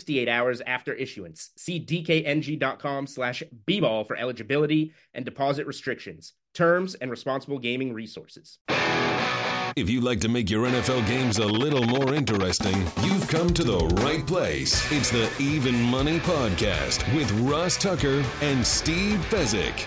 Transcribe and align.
68 0.00 0.28
hours 0.28 0.62
after 0.66 0.94
issuance. 0.94 1.50
See 1.56 1.78
dkng.com 1.78 3.06
slash 3.06 3.42
bball 3.66 4.06
for 4.06 4.16
eligibility 4.16 4.94
and 5.12 5.26
deposit 5.26 5.66
restrictions, 5.66 6.32
terms, 6.54 6.94
and 6.94 7.10
responsible 7.10 7.58
gaming 7.58 7.92
resources. 7.92 8.58
If 9.76 9.90
you'd 9.90 10.02
like 10.02 10.20
to 10.20 10.28
make 10.28 10.48
your 10.48 10.66
NFL 10.66 11.06
games 11.06 11.38
a 11.38 11.44
little 11.44 11.84
more 11.84 12.14
interesting, 12.14 12.76
you've 13.02 13.28
come 13.28 13.50
to 13.50 13.62
the 13.62 13.78
right 14.02 14.26
place. 14.26 14.90
It's 14.90 15.10
the 15.10 15.30
Even 15.38 15.80
Money 15.82 16.18
Podcast 16.20 17.14
with 17.14 17.30
Ross 17.42 17.76
Tucker 17.76 18.24
and 18.40 18.66
Steve 18.66 19.18
Fezzik. 19.28 19.86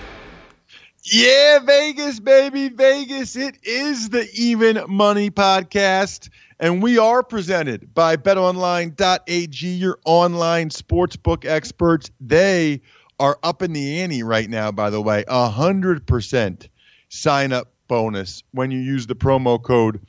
Yeah, 1.04 1.60
Vegas, 1.60 2.20
baby, 2.20 2.70
Vegas. 2.70 3.36
It 3.36 3.58
is 3.64 4.10
the 4.10 4.30
Even 4.36 4.84
Money 4.88 5.32
Podcast. 5.32 6.30
And 6.64 6.82
we 6.82 6.98
are 6.98 7.24
presented 7.24 7.94
by 7.94 8.16
betonline.ag, 8.16 9.68
your 9.68 10.00
online 10.06 10.70
sportsbook 10.70 11.44
experts. 11.44 12.10
They 12.22 12.84
are 13.20 13.38
up 13.44 13.62
in 13.62 13.74
the 13.74 14.00
ante 14.00 14.24
right 14.24 14.50
now, 14.50 14.72
by 14.72 14.90
the 14.90 15.02
way. 15.02 15.26
A 15.28 15.50
100% 15.50 16.70
sign 17.10 17.52
up 17.52 17.74
bonus 17.90 18.44
when 18.52 18.72
you 18.72 18.80
use 18.80 19.08
the 19.08 19.14
promo 19.14 19.62
code 19.62 20.00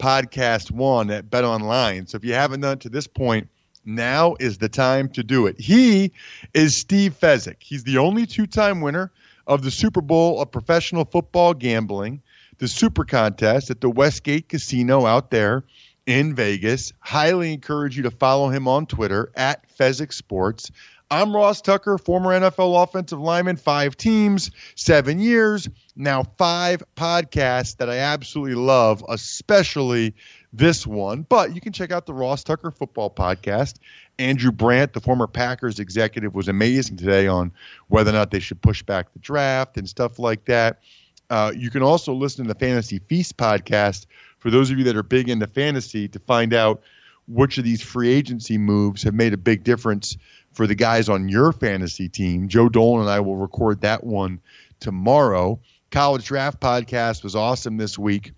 podcast1 0.00 1.16
at 1.16 1.30
betonline. 1.30 2.08
So 2.08 2.16
if 2.16 2.24
you 2.24 2.34
haven't 2.34 2.62
done 2.62 2.72
it 2.72 2.80
to 2.80 2.88
this 2.88 3.06
point, 3.06 3.48
now 3.84 4.34
is 4.40 4.58
the 4.58 4.68
time 4.68 5.10
to 5.10 5.22
do 5.22 5.46
it. 5.46 5.60
He 5.60 6.10
is 6.52 6.80
Steve 6.80 7.16
Fezzik. 7.20 7.58
He's 7.60 7.84
the 7.84 7.98
only 7.98 8.26
two 8.26 8.48
time 8.48 8.80
winner 8.80 9.12
of 9.46 9.62
the 9.62 9.70
Super 9.70 10.00
Bowl 10.00 10.42
of 10.42 10.50
professional 10.50 11.04
football 11.04 11.54
gambling, 11.54 12.20
the 12.58 12.66
Super 12.66 13.04
Contest 13.04 13.70
at 13.70 13.80
the 13.80 13.88
Westgate 13.88 14.48
Casino 14.48 15.06
out 15.06 15.30
there 15.30 15.62
in 16.06 16.34
Vegas. 16.34 16.92
Highly 17.00 17.52
encourage 17.52 17.96
you 17.96 18.02
to 18.04 18.10
follow 18.10 18.48
him 18.48 18.68
on 18.68 18.86
Twitter 18.86 19.30
at 19.34 19.64
Fezzik 19.76 20.12
Sports. 20.12 20.70
I'm 21.12 21.34
Ross 21.34 21.60
Tucker, 21.60 21.98
former 21.98 22.30
NFL 22.30 22.84
offensive 22.84 23.18
lineman, 23.18 23.56
five 23.56 23.96
teams, 23.96 24.52
seven 24.76 25.18
years, 25.18 25.68
now 25.96 26.22
five 26.38 26.84
podcasts 26.94 27.78
that 27.78 27.90
I 27.90 27.96
absolutely 27.96 28.54
love, 28.54 29.04
especially 29.08 30.14
this 30.52 30.86
one. 30.86 31.22
But 31.28 31.52
you 31.52 31.60
can 31.60 31.72
check 31.72 31.90
out 31.90 32.06
the 32.06 32.14
Ross 32.14 32.44
Tucker 32.44 32.70
football 32.70 33.10
podcast. 33.10 33.78
Andrew 34.20 34.52
Brandt, 34.52 34.92
the 34.92 35.00
former 35.00 35.26
Packers 35.26 35.80
executive, 35.80 36.32
was 36.32 36.46
amazing 36.46 36.96
today 36.96 37.26
on 37.26 37.50
whether 37.88 38.10
or 38.10 38.14
not 38.14 38.30
they 38.30 38.38
should 38.38 38.62
push 38.62 38.82
back 38.82 39.12
the 39.12 39.18
draft 39.18 39.76
and 39.76 39.88
stuff 39.88 40.20
like 40.20 40.44
that. 40.44 40.80
Uh, 41.28 41.52
you 41.56 41.70
can 41.70 41.82
also 41.82 42.12
listen 42.12 42.44
to 42.44 42.52
the 42.52 42.58
Fantasy 42.58 43.00
Feast 43.00 43.36
podcast 43.36 44.06
for 44.40 44.50
those 44.50 44.70
of 44.70 44.78
you 44.78 44.84
that 44.84 44.96
are 44.96 45.02
big 45.02 45.28
into 45.28 45.46
fantasy 45.46 46.08
to 46.08 46.18
find 46.18 46.52
out 46.52 46.82
which 47.28 47.58
of 47.58 47.64
these 47.64 47.82
free 47.82 48.10
agency 48.10 48.58
moves 48.58 49.04
have 49.04 49.14
made 49.14 49.32
a 49.32 49.38
big 49.38 49.62
difference 49.62 50.16
for 50.52 50.66
the 50.66 50.74
guys 50.74 51.08
on 51.08 51.28
your 51.28 51.52
fantasy 51.52 52.08
team. 52.08 52.48
Joe 52.48 52.68
Dolan 52.68 53.02
and 53.02 53.10
I 53.10 53.20
will 53.20 53.36
record 53.36 53.82
that 53.82 54.02
one 54.02 54.40
tomorrow. 54.80 55.60
College 55.90 56.24
Draft 56.24 56.60
Podcast 56.60 57.22
was 57.22 57.36
awesome 57.36 57.76
this 57.76 57.98
week 57.98 58.32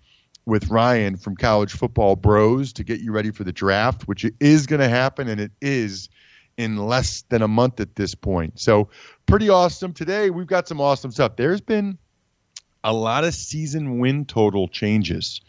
with 0.45 0.69
Ryan 0.69 1.17
from 1.17 1.35
College 1.35 1.71
Football 1.71 2.15
Bros 2.15 2.73
to 2.73 2.83
get 2.83 2.99
you 2.99 3.11
ready 3.11 3.31
for 3.31 3.43
the 3.43 3.53
draft, 3.53 4.07
which 4.07 4.25
is 4.39 4.67
going 4.67 4.81
to 4.81 4.89
happen, 4.89 5.27
and 5.27 5.39
it 5.39 5.51
is 5.61 6.09
in 6.57 6.77
less 6.77 7.23
than 7.29 7.41
a 7.41 7.47
month 7.47 7.79
at 7.79 7.95
this 7.95 8.13
point. 8.13 8.59
So, 8.59 8.89
pretty 9.25 9.49
awesome. 9.49 9.93
Today, 9.93 10.29
we've 10.29 10.47
got 10.47 10.67
some 10.67 10.81
awesome 10.81 11.11
stuff. 11.11 11.35
There's 11.35 11.61
been 11.61 11.97
a 12.83 12.93
lot 12.93 13.23
of 13.23 13.33
season 13.33 13.99
win 13.99 14.25
total 14.25 14.67
changes 14.67 15.41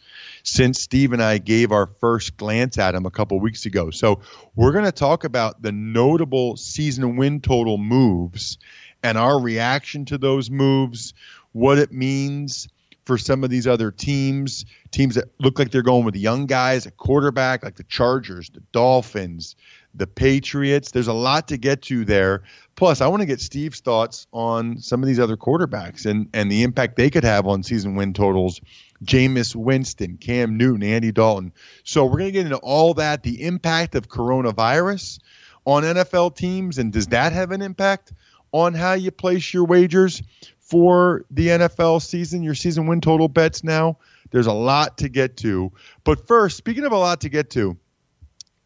since 0.44 0.80
Steve 0.80 1.12
and 1.12 1.22
I 1.22 1.38
gave 1.38 1.72
our 1.72 1.86
first 1.86 2.36
glance 2.36 2.78
at 2.78 2.94
him 2.94 3.06
a 3.06 3.10
couple 3.10 3.40
weeks 3.40 3.66
ago. 3.66 3.90
So 3.90 4.20
we're 4.54 4.72
going 4.72 4.84
to 4.84 4.92
talk 4.92 5.24
about 5.24 5.62
the 5.62 5.72
notable 5.72 6.56
season 6.56 7.16
win 7.16 7.40
total 7.40 7.78
moves 7.78 8.58
and 9.02 9.18
our 9.18 9.40
reaction 9.40 10.04
to 10.06 10.18
those 10.18 10.50
moves, 10.50 11.14
what 11.52 11.78
it 11.78 11.92
means 11.92 12.68
for 13.04 13.18
some 13.18 13.44
of 13.44 13.50
these 13.50 13.66
other 13.66 13.90
teams, 13.90 14.64
teams 14.90 15.14
that 15.14 15.28
look 15.38 15.58
like 15.58 15.70
they're 15.70 15.82
going 15.82 16.04
with 16.04 16.16
young 16.16 16.46
guys, 16.46 16.86
a 16.86 16.90
quarterback 16.90 17.62
like 17.64 17.76
the 17.76 17.84
Chargers, 17.84 18.50
the 18.50 18.62
Dolphins, 18.72 19.56
the 19.94 20.06
Patriots. 20.06 20.90
There's 20.90 21.08
a 21.08 21.12
lot 21.12 21.48
to 21.48 21.56
get 21.56 21.82
to 21.82 22.04
there. 22.04 22.42
Plus, 22.76 23.00
I 23.00 23.06
want 23.06 23.20
to 23.20 23.26
get 23.26 23.40
Steve's 23.40 23.80
thoughts 23.80 24.26
on 24.32 24.78
some 24.78 25.02
of 25.02 25.06
these 25.06 25.20
other 25.20 25.36
quarterbacks 25.36 26.06
and, 26.06 26.28
and 26.32 26.50
the 26.50 26.62
impact 26.62 26.96
they 26.96 27.10
could 27.10 27.24
have 27.24 27.46
on 27.46 27.62
season 27.62 27.94
win 27.94 28.14
totals. 28.14 28.60
Jameis 29.04 29.54
Winston, 29.54 30.16
Cam 30.16 30.56
Newton, 30.56 30.82
Andy 30.82 31.12
Dalton. 31.12 31.52
So 31.84 32.04
we're 32.04 32.18
going 32.18 32.26
to 32.26 32.32
get 32.32 32.46
into 32.46 32.58
all 32.58 32.94
that, 32.94 33.22
the 33.22 33.42
impact 33.42 33.94
of 33.94 34.08
coronavirus 34.08 35.20
on 35.64 35.82
NFL 35.82 36.36
teams, 36.36 36.78
and 36.78 36.92
does 36.92 37.08
that 37.08 37.32
have 37.32 37.50
an 37.50 37.62
impact 37.62 38.12
on 38.52 38.74
how 38.74 38.92
you 38.92 39.10
place 39.10 39.52
your 39.52 39.64
wagers 39.64 40.22
for 40.58 41.24
the 41.30 41.48
NFL 41.48 42.02
season, 42.02 42.42
your 42.42 42.54
season 42.54 42.86
win 42.86 43.00
total 43.00 43.28
bets 43.28 43.64
now? 43.64 43.98
There's 44.30 44.46
a 44.46 44.52
lot 44.52 44.98
to 44.98 45.08
get 45.08 45.36
to. 45.38 45.72
But 46.02 46.26
first, 46.26 46.56
speaking 46.56 46.84
of 46.84 46.92
a 46.92 46.98
lot 46.98 47.20
to 47.22 47.28
get 47.28 47.50
to, 47.50 47.76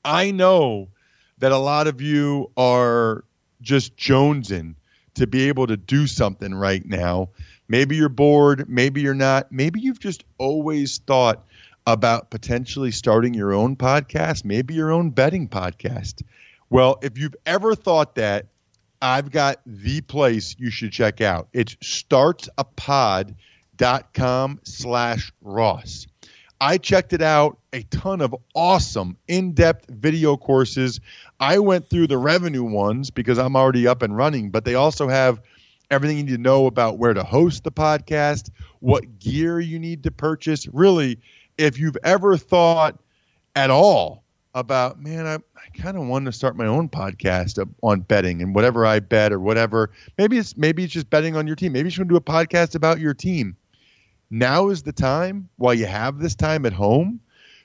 I 0.05 0.31
know 0.31 0.89
that 1.39 1.53
a 1.53 1.59
lot 1.59 1.87
of 1.87 2.01
you 2.01 2.51
are 2.57 3.25
just 3.61 3.97
jonesing 3.97 4.75
to 5.15 5.27
be 5.27 5.49
able 5.49 5.67
to 5.67 5.77
do 5.77 6.07
something 6.07 6.55
right 6.55 6.85
now. 6.85 7.31
Maybe 7.69 7.97
you're 7.97 8.09
bored, 8.09 8.69
maybe 8.69 9.03
you're 9.03 9.15
not. 9.15 9.53
Maybe 9.53 9.81
you've 9.81 10.01
just 10.01 10.25
always 10.39 10.99
thought 10.99 11.45
about 11.87 12.31
potentially 12.31 12.91
starting 12.91 13.35
your 13.35 13.53
own 13.53 13.77
podcast, 13.77 14.45
maybe 14.45 14.75
your 14.75 14.91
own 14.91 15.11
betting 15.11 15.49
podcast. 15.49 16.23
Well, 16.71 16.99
if 17.03 17.17
you've 17.17 17.37
ever 17.47 17.75
thought 17.75 18.17
that, 18.17 18.47
I've 19.01 19.31
got 19.31 19.61
the 19.65 20.01
place 20.03 20.57
you 20.59 20.71
should 20.71 20.93
check 20.93 21.21
out. 21.21 21.49
It's 21.53 21.77
startapod.com 21.77 24.61
slash 24.65 25.33
Ross. 25.41 26.07
I 26.61 26.79
checked 26.79 27.13
it 27.13 27.23
out, 27.23 27.59
a 27.73 27.83
ton 27.85 28.21
of 28.21 28.35
awesome 28.55 29.17
in 29.29 29.53
depth 29.53 29.89
video 29.89 30.37
courses. 30.37 30.99
I 31.39 31.61
went 31.61 31.89
through 31.89 32.09
the 32.09 32.19
revenue 32.19 32.65
ones 32.65 33.11
because 33.11 33.39
I'm 33.39 33.55
already 33.55 33.87
up 33.87 34.03
and 34.03 34.17
running, 34.17 34.51
but 34.51 34.65
they 34.65 34.75
also 34.75 35.07
have 35.09 35.41
everything 35.91 36.19
you 36.19 36.25
need 36.25 36.33
to 36.33 36.39
know 36.39 36.67
about 36.67 36.99
where 36.99 37.15
to 37.15 37.23
host 37.23 37.65
the 37.65 37.73
podcast, 37.73 38.51
what 38.81 39.19
gear 39.19 39.61
you 39.61 39.79
need 39.79 40.03
to 40.05 40.11
purchase. 40.11 40.67
Really, 40.69 41.19
if 41.57 41.79
you've 41.79 41.97
ever 42.05 42.37
thought 42.37 42.99
at 43.57 43.71
all 43.71 44.25
about, 44.55 45.01
man, 45.01 45.27
I, 45.27 45.35
I 45.35 45.79
kind 45.79 45.97
of 45.97 46.07
want 46.07 46.27
to 46.27 46.33
start 46.33 46.57
my 46.57 46.67
own 46.67 46.89
podcast 46.89 47.67
on 47.83 48.01
betting 48.01 48.43
and 48.43 48.55
whatever 48.55 48.87
I 48.87 49.01
bet 49.01 49.33
or 49.33 49.41
whatever. 49.41 49.91
Maybe 50.17 50.39
it's 50.39 50.57
maybe 50.57 50.85
it's 50.85 50.93
just 50.93 51.11
betting 51.11 51.37
on 51.37 51.47
your 51.47 51.57
team. 51.57 51.73
Maybe 51.73 51.87
you 51.87 51.91
should 51.91 52.09
do 52.09 52.17
a 52.17 52.21
podcast 52.21 52.75
about 52.75 53.01
your 53.01 53.15
team 53.15 53.57
now 54.31 54.69
is 54.69 54.83
the 54.83 54.93
time, 54.93 55.49
while 55.57 55.73
you 55.75 55.87
have 55.87 56.19
this 56.19 56.35
time 56.35 56.67
at 56.67 56.75
home, 56.75 57.21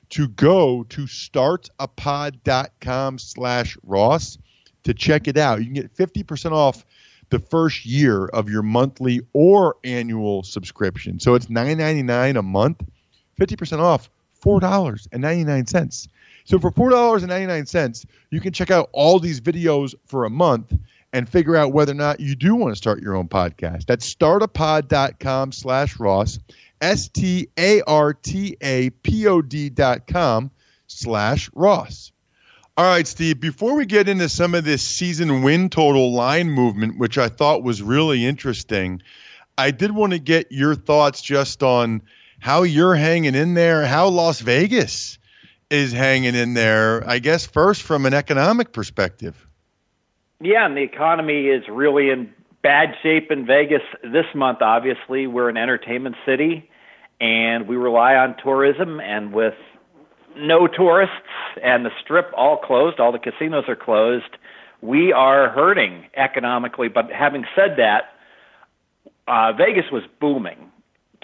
to 0.10 0.28
go 0.30 0.84
to 0.84 1.04
startapod.com 1.04 3.18
slash 3.18 3.78
Ross 3.84 4.38
to 4.84 4.94
check 4.94 5.28
it 5.28 5.38
out. 5.38 5.60
You 5.60 5.66
can 5.66 5.74
get 5.74 5.96
50% 5.96 6.52
off 6.52 6.86
the 7.34 7.40
first 7.40 7.84
year 7.84 8.28
of 8.28 8.48
your 8.48 8.62
monthly 8.62 9.22
or 9.34 9.76
annual 9.84 10.44
subscription. 10.44 11.20
So 11.20 11.34
it's 11.34 11.48
$9.99 11.48 12.38
a 12.38 12.44
month, 12.44 12.84
50% 13.40 13.80
off, 13.80 14.08
$4.99. 14.44 16.08
So 16.46 16.60
for 16.60 16.70
$4.99, 16.70 18.06
you 18.30 18.40
can 18.40 18.54
check 18.54 18.70
out 18.70 18.90
all 18.92 19.18
these 19.18 19.42
videos 19.42 19.96
for 20.06 20.26
a 20.26 20.30
month 20.30 20.78
and 21.12 21.28
figure 21.28 21.56
out 21.56 21.74
whether 21.74 21.94
or 21.94 21.96
not 21.96 22.20
you 22.20 22.36
do 22.36 22.54
want 22.54 22.72
to 22.72 22.76
start 22.76 23.02
your 23.02 23.16
own 23.16 23.28
podcast. 23.28 23.88
That's 23.88 24.14
startapod.com 24.14 25.54
slash 25.54 26.00
Ross, 26.00 26.38
S-T-A-R-T-A-P-O-D 26.82 27.50
dot 29.70 30.06
com 30.06 30.52
slash 30.86 31.50
Ross. 31.56 32.12
All 32.76 32.86
right, 32.86 33.06
Steve, 33.06 33.40
before 33.40 33.76
we 33.76 33.86
get 33.86 34.10
into 34.10 34.28
some 34.28 34.56
of 34.56 34.64
this 34.64 34.82
season 34.82 35.44
win 35.44 35.70
total 35.70 36.12
line 36.12 36.50
movement, 36.50 36.98
which 36.98 37.20
I 37.20 37.30
thought 37.30 37.62
was 37.62 37.84
really 37.84 38.26
interesting, 38.26 39.00
I 39.60 39.70
did 39.70 39.92
want 39.92 40.14
to 40.14 40.18
get 40.18 40.52
your 40.52 40.74
thoughts 40.74 41.22
just 41.22 41.62
on 41.62 42.02
how 42.40 42.64
you're 42.64 42.96
hanging 42.96 43.36
in 43.36 43.54
there, 43.54 43.86
how 43.86 44.08
Las 44.08 44.40
Vegas 44.40 45.20
is 45.70 45.92
hanging 45.92 46.34
in 46.34 46.56
there, 46.56 47.08
I 47.08 47.20
guess, 47.20 47.46
first 47.46 47.84
from 47.84 48.08
an 48.08 48.16
economic 48.16 48.74
perspective. 48.74 49.48
Yeah, 50.42 50.66
and 50.66 50.76
the 50.76 50.82
economy 50.82 51.50
is 51.50 51.64
really 51.70 52.10
in 52.10 52.34
bad 52.64 52.96
shape 53.04 53.30
in 53.30 53.46
Vegas 53.46 53.84
this 54.02 54.26
month, 54.34 54.64
obviously. 54.64 55.28
We're 55.28 55.50
an 55.50 55.58
entertainment 55.58 56.16
city, 56.26 56.72
and 57.22 57.68
we 57.68 57.76
rely 57.76 58.16
on 58.16 58.36
tourism, 58.44 59.00
and 59.00 59.32
with 59.32 59.54
no 60.38 60.68
tourists 60.68 61.16
and 61.62 61.86
the 61.86 61.92
strip 62.02 62.32
all 62.36 62.58
closed, 62.58 63.00
all 63.00 63.12
the 63.12 63.20
casinos 63.20 63.66
are 63.68 63.76
closed. 63.76 64.38
We 64.82 65.14
are 65.14 65.50
hurting 65.50 66.06
economically. 66.16 66.90
But 66.90 67.12
having 67.12 67.46
said 67.56 67.78
that, 67.78 68.14
uh, 69.28 69.54
Vegas 69.54 69.86
was 69.92 70.04
booming 70.20 70.72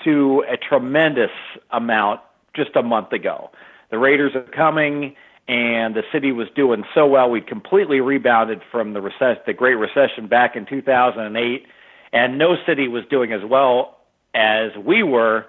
to 0.04 0.44
a 0.50 0.58
tremendous 0.58 1.32
amount 1.72 2.22
just 2.56 2.76
a 2.76 2.84
month 2.84 3.12
ago. 3.12 3.52
The 3.92 3.98
Raiders 3.98 4.36
are 4.36 4.44
coming, 4.44 5.16
and 5.48 5.96
the 5.96 6.04
city 6.12 6.32
was 6.32 6.48
doing 6.56 6.84
so 6.94 7.08
well. 7.08 7.30
We 7.30 7.42
completely 7.42 8.00
rebounded 8.02 8.62
from 8.72 8.94
the 8.94 9.02
recession, 9.02 9.42
the 9.46 9.54
Great 9.54 9.76
Recession 9.76 10.28
back 10.28 10.56
in 10.56 10.66
2008, 10.66 11.66
and 12.14 12.38
no 12.38 12.56
city 12.66 12.88
was 12.88 13.04
doing 13.10 13.34
as 13.34 13.42
well 13.44 13.98
as 14.34 14.72
we 14.78 15.04
were 15.04 15.46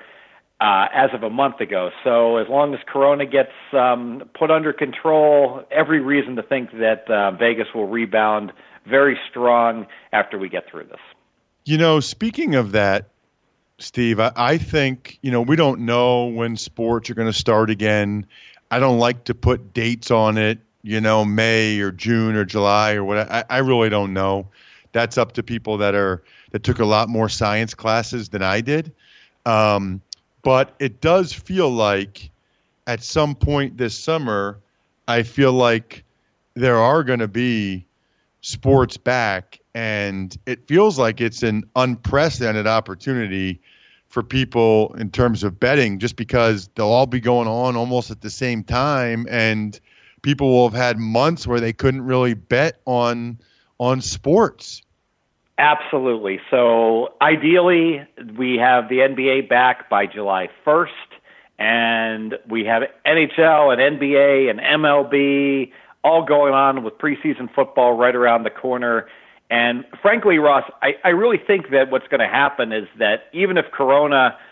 uh, 0.60 0.86
as 0.92 1.10
of 1.14 1.22
a 1.22 1.30
month 1.30 1.60
ago. 1.60 1.90
So 2.04 2.36
as 2.36 2.48
long 2.48 2.74
as 2.74 2.80
Corona 2.86 3.24
gets 3.24 3.52
um, 3.72 4.28
put 4.38 4.50
under 4.50 4.72
control, 4.72 5.62
every 5.70 6.00
reason 6.00 6.36
to 6.36 6.42
think 6.42 6.70
that 6.72 7.10
uh, 7.10 7.32
Vegas 7.32 7.68
will 7.74 7.88
rebound 7.88 8.52
very 8.86 9.18
strong 9.30 9.86
after 10.12 10.38
we 10.38 10.48
get 10.48 10.70
through 10.70 10.84
this. 10.84 11.00
You 11.64 11.78
know, 11.78 12.00
speaking 12.00 12.54
of 12.54 12.72
that, 12.72 13.08
Steve, 13.78 14.20
I, 14.20 14.32
I 14.36 14.58
think 14.58 15.18
you 15.22 15.30
know 15.30 15.40
we 15.40 15.56
don't 15.56 15.80
know 15.80 16.26
when 16.26 16.56
sports 16.56 17.08
are 17.08 17.14
going 17.14 17.32
to 17.32 17.38
start 17.38 17.70
again. 17.70 18.26
I 18.70 18.78
don't 18.78 18.98
like 18.98 19.24
to 19.24 19.34
put 19.34 19.72
dates 19.72 20.10
on 20.10 20.36
it. 20.36 20.58
You 20.82 21.00
know, 21.00 21.24
May 21.24 21.80
or 21.80 21.90
June 21.90 22.36
or 22.36 22.44
July 22.44 22.94
or 22.94 23.04
what. 23.04 23.30
I, 23.30 23.44
I 23.48 23.58
really 23.58 23.88
don't 23.88 24.12
know. 24.12 24.48
That's 24.92 25.16
up 25.16 25.32
to 25.32 25.42
people 25.42 25.78
that 25.78 25.94
are 25.94 26.22
that 26.50 26.62
took 26.62 26.80
a 26.80 26.84
lot 26.84 27.08
more 27.08 27.28
science 27.28 27.74
classes 27.74 28.28
than 28.28 28.42
I 28.42 28.60
did. 28.60 28.92
Um, 29.46 30.02
but 30.42 30.74
it 30.78 31.00
does 31.00 31.32
feel 31.32 31.70
like 31.70 32.30
at 32.86 33.02
some 33.02 33.34
point 33.34 33.76
this 33.76 33.96
summer, 33.98 34.58
I 35.08 35.22
feel 35.22 35.52
like 35.52 36.04
there 36.54 36.78
are 36.78 37.04
going 37.04 37.18
to 37.18 37.28
be 37.28 37.86
sports 38.40 38.96
back, 38.96 39.60
and 39.74 40.36
it 40.46 40.66
feels 40.66 40.98
like 40.98 41.20
it's 41.20 41.42
an 41.42 41.64
unprecedented 41.76 42.66
opportunity 42.66 43.60
for 44.08 44.22
people 44.22 44.94
in 44.98 45.10
terms 45.10 45.44
of 45.44 45.60
betting, 45.60 45.98
just 45.98 46.16
because 46.16 46.68
they'll 46.74 46.86
all 46.88 47.06
be 47.06 47.20
going 47.20 47.46
on 47.46 47.76
almost 47.76 48.10
at 48.10 48.22
the 48.22 48.30
same 48.30 48.64
time, 48.64 49.26
and 49.30 49.78
people 50.22 50.50
will 50.50 50.68
have 50.68 50.78
had 50.78 50.98
months 50.98 51.46
where 51.46 51.60
they 51.60 51.72
couldn't 51.72 52.02
really 52.02 52.34
bet 52.34 52.80
on 52.86 53.38
on 53.78 54.00
sports. 54.00 54.82
Absolutely. 55.60 56.40
So 56.50 57.12
ideally, 57.20 58.02
we 58.38 58.56
have 58.56 58.88
the 58.88 59.00
NBA 59.00 59.46
back 59.46 59.90
by 59.90 60.06
July 60.06 60.48
1st, 60.66 60.86
and 61.58 62.38
we 62.48 62.64
have 62.64 62.84
NHL 63.04 63.70
and 63.70 64.00
NBA 64.00 64.48
and 64.48 64.58
MLB 64.58 65.70
all 66.02 66.24
going 66.24 66.54
on 66.54 66.82
with 66.82 66.94
preseason 66.94 67.54
football 67.54 67.92
right 67.92 68.16
around 68.16 68.44
the 68.44 68.50
corner. 68.50 69.06
And 69.50 69.84
frankly, 70.00 70.38
Ross, 70.38 70.64
I, 70.80 70.94
I 71.04 71.10
really 71.10 71.36
think 71.36 71.68
that 71.72 71.90
what's 71.90 72.08
going 72.08 72.20
to 72.20 72.26
happen 72.26 72.72
is 72.72 72.88
that 72.98 73.24
even 73.34 73.58
if 73.58 73.66
Corona– 73.70 74.38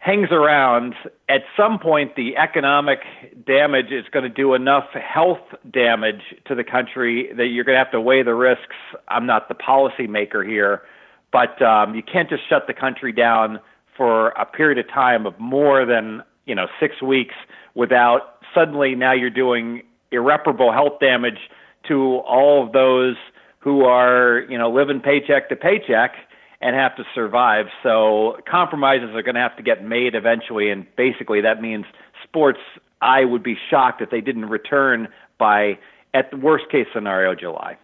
hangs 0.00 0.28
around, 0.32 0.94
at 1.28 1.42
some 1.56 1.78
point 1.78 2.16
the 2.16 2.36
economic 2.36 3.00
damage 3.46 3.92
is 3.92 4.06
going 4.10 4.22
to 4.22 4.30
do 4.30 4.54
enough 4.54 4.88
health 4.94 5.44
damage 5.70 6.22
to 6.46 6.54
the 6.54 6.64
country 6.64 7.30
that 7.36 7.46
you're 7.46 7.64
going 7.64 7.76
to 7.76 7.78
have 7.78 7.92
to 7.92 8.00
weigh 8.00 8.22
the 8.22 8.34
risks. 8.34 8.74
I'm 9.08 9.26
not 9.26 9.48
the 9.48 9.54
policymaker 9.54 10.46
here, 10.46 10.82
but 11.30 11.60
um, 11.60 11.94
you 11.94 12.02
can't 12.02 12.30
just 12.30 12.48
shut 12.48 12.66
the 12.66 12.72
country 12.72 13.12
down 13.12 13.60
for 13.94 14.28
a 14.30 14.46
period 14.46 14.78
of 14.78 14.88
time 14.88 15.26
of 15.26 15.38
more 15.38 15.84
than 15.84 16.22
you 16.46 16.54
know 16.54 16.66
six 16.80 17.02
weeks 17.02 17.34
without 17.74 18.38
suddenly 18.54 18.94
now 18.94 19.12
you're 19.12 19.28
doing 19.28 19.82
irreparable 20.10 20.72
health 20.72 20.98
damage 20.98 21.50
to 21.86 22.16
all 22.26 22.64
of 22.64 22.72
those 22.72 23.16
who 23.58 23.84
are 23.84 24.46
you 24.48 24.56
know 24.56 24.70
living 24.70 25.00
paycheck 25.00 25.50
to 25.50 25.56
paycheck 25.56 26.14
and 26.60 26.76
have 26.76 26.96
to 26.96 27.04
survive. 27.14 27.66
So 27.82 28.38
compromises 28.48 29.14
are 29.14 29.22
going 29.22 29.34
to 29.34 29.40
have 29.40 29.56
to 29.56 29.62
get 29.62 29.84
made 29.84 30.14
eventually, 30.14 30.70
and 30.70 30.86
basically 30.96 31.40
that 31.40 31.62
means 31.62 31.86
sports. 32.22 32.60
I 33.00 33.24
would 33.24 33.42
be 33.42 33.56
shocked 33.70 34.02
if 34.02 34.10
they 34.10 34.20
didn't 34.20 34.46
return 34.46 35.08
by, 35.38 35.78
at 36.12 36.30
the 36.30 36.36
worst 36.36 36.70
case 36.70 36.86
scenario, 36.92 37.34
July. 37.34 37.78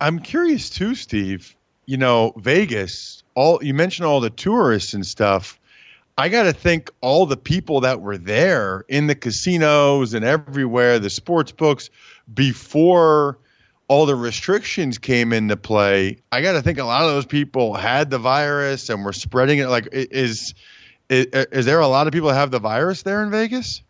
I'm 0.00 0.20
curious 0.20 0.70
too, 0.70 0.94
Steve. 0.94 1.54
You 1.86 1.96
know, 1.96 2.32
Vegas. 2.36 3.22
All 3.34 3.62
you 3.62 3.74
mentioned 3.74 4.06
all 4.06 4.20
the 4.20 4.30
tourists 4.30 4.94
and 4.94 5.04
stuff. 5.04 5.60
I 6.18 6.30
got 6.30 6.44
to 6.44 6.52
think 6.54 6.90
all 7.02 7.26
the 7.26 7.36
people 7.36 7.80
that 7.80 8.00
were 8.00 8.16
there 8.16 8.84
in 8.88 9.06
the 9.06 9.14
casinos 9.14 10.14
and 10.14 10.24
everywhere, 10.24 10.98
the 10.98 11.10
sports 11.10 11.52
books, 11.52 11.90
before 12.32 13.38
all 13.88 14.06
the 14.06 14.16
restrictions 14.16 14.98
came 14.98 15.32
into 15.32 15.56
play, 15.56 16.18
I 16.32 16.42
got 16.42 16.52
to 16.52 16.62
think 16.62 16.78
a 16.78 16.84
lot 16.84 17.02
of 17.02 17.10
those 17.10 17.26
people 17.26 17.74
had 17.74 18.10
the 18.10 18.18
virus 18.18 18.88
and 18.88 19.04
were 19.04 19.12
spreading 19.12 19.58
it. 19.58 19.68
Like, 19.68 19.88
is, 19.92 20.54
is 21.08 21.26
is 21.32 21.66
there 21.66 21.80
a 21.80 21.88
lot 21.88 22.06
of 22.06 22.12
people 22.12 22.28
that 22.28 22.34
have 22.34 22.50
the 22.50 22.58
virus 22.58 23.02
there 23.02 23.22
in 23.22 23.30
Vegas? 23.30 23.82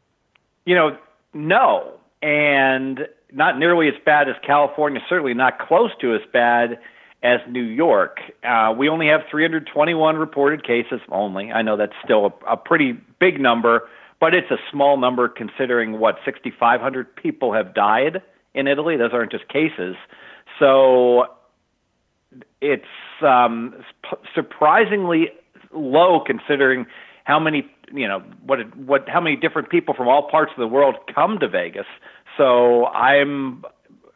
You 0.66 0.75
know, 0.75 0.98
no, 1.32 1.94
and 2.22 3.08
not 3.32 3.58
nearly 3.58 3.88
as 3.88 3.94
bad 4.04 4.28
as 4.28 4.37
California. 4.46 5.00
Certainly 5.08 5.34
not 5.34 5.58
close 5.58 5.90
to 6.00 6.14
as 6.14 6.20
bad 6.32 6.79
as 7.22 7.41
New 7.48 7.62
York. 7.62 8.20
Uh, 8.44 8.74
we 8.76 8.88
only 8.88 9.08
have 9.08 9.22
321 9.31 10.17
reported 10.17 10.65
cases. 10.65 11.00
Only, 11.10 11.50
I 11.50 11.62
know 11.62 11.76
that's 11.76 11.94
still 12.05 12.26
a, 12.26 12.53
a 12.53 12.56
pretty 12.56 12.93
big 13.19 13.41
number, 13.41 13.88
but 14.20 14.34
it's 14.34 14.50
a 14.50 14.58
small 14.70 14.98
number 14.98 15.29
considering 15.29 15.98
what 15.98 16.19
6,500 16.24 17.17
people 17.17 17.55
have 17.55 17.74
died 17.74 18.22
in 18.56 18.67
Italy. 18.67 18.96
Those 18.96 19.13
aren't 19.13 19.31
just 19.31 19.46
cases. 19.48 19.94
So 20.58 21.27
it's 22.60 22.84
um, 23.22 23.75
surprisingly 24.34 25.29
low 25.72 26.20
considering 26.20 26.86
how 27.25 27.39
many 27.39 27.70
you 27.93 28.08
know 28.08 28.20
what 28.44 28.77
what 28.77 29.08
how 29.08 29.20
many 29.20 29.36
different 29.36 29.70
people 29.70 29.94
from 29.94 30.08
all 30.08 30.29
parts 30.29 30.51
of 30.56 30.58
the 30.58 30.67
world 30.67 30.96
come 31.15 31.39
to 31.39 31.48
Vegas. 31.48 31.86
So 32.36 32.86
I'm 32.86 33.65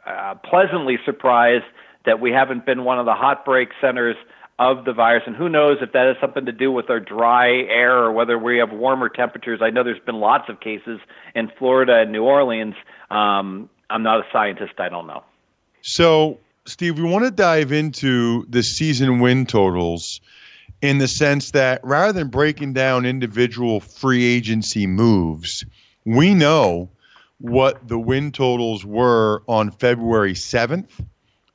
uh, 0.07 0.35
pleasantly 0.37 0.99
surprised 1.05 1.65
that 2.07 2.21
we 2.21 2.33
haven't 2.33 2.67
been 2.67 2.85
one 2.85 2.99
of 2.99 3.07
the 3.07 3.15
hot 3.15 3.45
break 3.45 3.69
centers 3.81 4.17
of 4.59 4.85
the 4.85 4.93
virus. 4.93 5.23
And 5.27 5.35
who 5.35 5.49
knows 5.49 5.79
if 5.81 5.93
that 5.93 6.07
has 6.07 6.17
something 6.21 6.45
to 6.47 6.53
do 6.53 6.71
with 6.71 6.91
our 6.91 7.01
dry 7.01 7.49
air 7.49 7.97
or 7.97 8.13
whether 8.13 8.39
we 8.39 8.59
have 8.59 8.71
warmer 8.71 9.09
temperatures. 9.09 9.61
I 9.63 9.71
know 9.71 9.83
there's 9.83 10.05
been 10.05 10.21
lots 10.21 10.49
of 10.49 10.61
cases 10.61 11.01
in 11.35 11.51
Florida 11.59 12.01
and 12.03 12.13
New 12.13 12.25
Orleans. 12.25 12.75
Um, 13.11 13.71
I'm 13.91 14.03
not 14.03 14.21
a 14.21 14.25
scientist. 14.33 14.75
I 14.79 14.89
don't 14.89 15.07
know. 15.07 15.23
So, 15.83 16.39
Steve, 16.65 16.99
we 16.99 17.05
want 17.05 17.25
to 17.25 17.31
dive 17.31 17.73
into 17.73 18.47
the 18.49 18.63
season 18.63 19.21
win 19.21 19.47
totals 19.47 20.21
in 20.81 20.99
the 20.99 21.09
sense 21.09 21.51
that 21.51 21.81
rather 21.85 22.13
than 22.13 22.29
breaking 22.29 22.73
down 22.73 23.05
individual 23.05 23.81
free 23.81 24.25
agency 24.25 24.87
moves, 24.87 25.65
we 26.05 26.35
know 26.35 26.89
what 27.39 27.89
the 27.89 27.99
win 27.99 28.33
totals 28.33 28.85
were 28.85 29.43
on 29.47 29.71
February 29.71 30.35
7th 30.35 30.91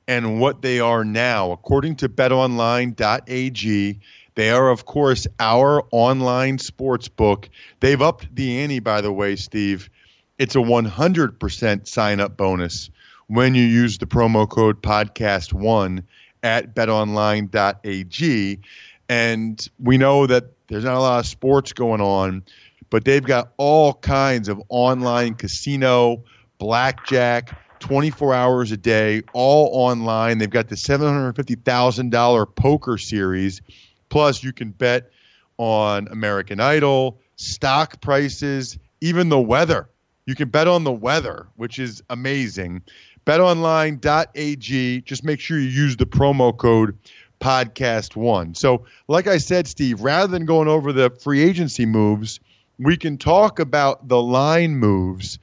and 0.08 0.40
what 0.40 0.62
they 0.62 0.80
are 0.80 1.06
now. 1.06 1.52
According 1.52 1.96
to 1.98 2.10
betonline.ag, 2.10 4.00
they 4.36 4.50
are, 4.50 4.70
of 4.70 4.86
course, 4.86 5.28
our 5.40 5.84
online 5.92 6.58
sports 6.58 7.08
book. 7.08 7.50
They've 7.80 8.02
upped 8.02 8.36
the 8.36 8.60
ante, 8.60 8.80
by 8.80 9.02
the 9.02 9.12
way, 9.12 9.36
Steve, 9.36 9.90
it's 10.38 10.56
a 10.56 10.60
100% 10.60 11.88
sign 11.88 12.20
up 12.20 12.38
bonus 12.38 12.90
when 13.28 13.56
you 13.56 13.64
use 13.64 13.98
the 13.98 14.06
promo 14.06 14.48
code 14.48 14.82
podcast1 14.82 16.04
at 16.44 16.76
betonline.ag. 16.76 18.60
And 19.08 19.70
we 19.80 19.98
know 19.98 20.28
that 20.28 20.46
there's 20.68 20.84
not 20.84 20.96
a 20.96 21.00
lot 21.00 21.20
of 21.20 21.28
sports 21.28 21.74
going 21.74 22.02
on, 22.02 22.44
but 22.90 23.06
they've 23.06 23.24
got 23.24 23.52
all 23.58 23.94
kinds 23.94 24.50
of 24.50 24.62
online 24.70 25.36
casino, 25.36 26.24
blackjack, 26.58 27.80
24 27.80 28.34
hours 28.34 28.72
a 28.72 28.78
day, 28.78 29.22
all 29.34 29.70
online. 29.74 30.38
They've 30.38 30.50
got 30.50 30.70
the 30.70 30.76
$750,000 30.76 32.56
poker 32.56 32.98
series. 32.98 33.62
Plus, 34.10 34.44
you 34.44 34.54
can 34.54 34.72
bet 34.72 35.12
on 35.58 36.08
American 36.10 36.60
Idol, 36.60 37.20
stock 37.36 38.02
prices, 38.02 38.78
even 39.02 39.30
the 39.30 39.40
weather. 39.40 39.90
You 40.26 40.34
can 40.36 40.50
bet 40.50 40.68
on 40.68 40.84
the 40.84 40.92
weather, 40.92 41.48
which 41.56 41.78
is 41.78 42.02
amazing. 42.10 42.82
BetOnline.ag. 43.26 45.02
Just 45.02 45.24
make 45.24 45.40
sure 45.40 45.60
you 45.60 45.68
use 45.68 45.98
the 45.98 46.06
promo 46.06 46.56
code 46.56 46.98
podcast 47.40 48.16
one. 48.16 48.56
So, 48.56 48.86
like 49.08 49.28
I 49.28 49.38
said, 49.38 49.68
Steve, 49.68 50.02
rather 50.02 50.32
than 50.32 50.46
going 50.46 50.68
over 50.68 50.92
the 50.92 51.12
free 51.12 51.44
agency 51.44 51.86
moves, 51.86 52.40
we 52.80 52.98
can 52.98 53.18
talk 53.18 53.60
about 53.60 54.08
the 54.08 54.22
line 54.22 54.78
moves 54.78 55.38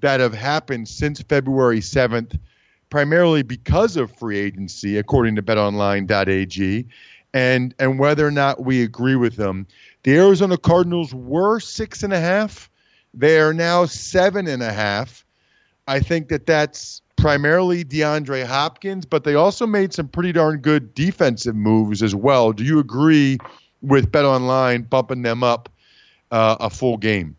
that 0.00 0.20
have 0.20 0.34
happened 0.34 0.88
since 0.88 1.20
February 1.22 1.80
7th, 1.80 2.38
primarily 2.90 3.42
because 3.42 3.96
of 3.96 4.10
free 4.16 4.38
agency, 4.38 4.98
according 4.98 5.36
to 5.36 5.42
betonline.ag, 5.42 6.86
and, 7.34 7.74
and 7.78 7.98
whether 7.98 8.26
or 8.26 8.30
not 8.30 8.64
we 8.64 8.82
agree 8.82 9.16
with 9.16 9.36
them. 9.36 9.66
The 10.02 10.16
Arizona 10.16 10.56
Cardinals 10.56 11.14
were 11.14 11.60
six 11.60 12.02
and 12.02 12.12
a 12.12 12.20
half. 12.20 12.70
They 13.14 13.38
are 13.40 13.52
now 13.52 13.86
seven 13.86 14.46
and 14.46 14.62
a 14.62 14.72
half. 14.72 15.24
I 15.86 16.00
think 16.00 16.28
that 16.28 16.46
that's 16.46 17.02
primarily 17.16 17.84
DeAndre 17.84 18.44
Hopkins, 18.44 19.04
but 19.04 19.24
they 19.24 19.34
also 19.34 19.66
made 19.66 19.92
some 19.92 20.08
pretty 20.08 20.32
darn 20.32 20.58
good 20.58 20.94
defensive 20.94 21.54
moves 21.54 22.02
as 22.02 22.14
well. 22.14 22.52
Do 22.52 22.64
you 22.64 22.78
agree 22.78 23.38
with 23.80 24.10
Bet 24.10 24.24
Online 24.24 24.82
bumping 24.82 25.22
them 25.22 25.42
up 25.42 25.68
uh, 26.30 26.56
a 26.60 26.70
full 26.70 26.96
game? 26.96 27.36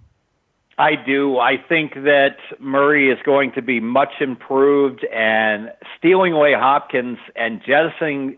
I 0.78 0.96
do. 0.96 1.38
I 1.38 1.58
think 1.58 1.94
that 1.96 2.38
Murray 2.60 3.12
is 3.12 3.20
going 3.24 3.52
to 3.54 3.62
be 3.62 3.80
much 3.80 4.14
improved, 4.20 5.06
and 5.06 5.72
stealing 5.98 6.34
away 6.34 6.54
Hopkins 6.54 7.20
and 7.36 7.62
jettisoning 7.64 8.38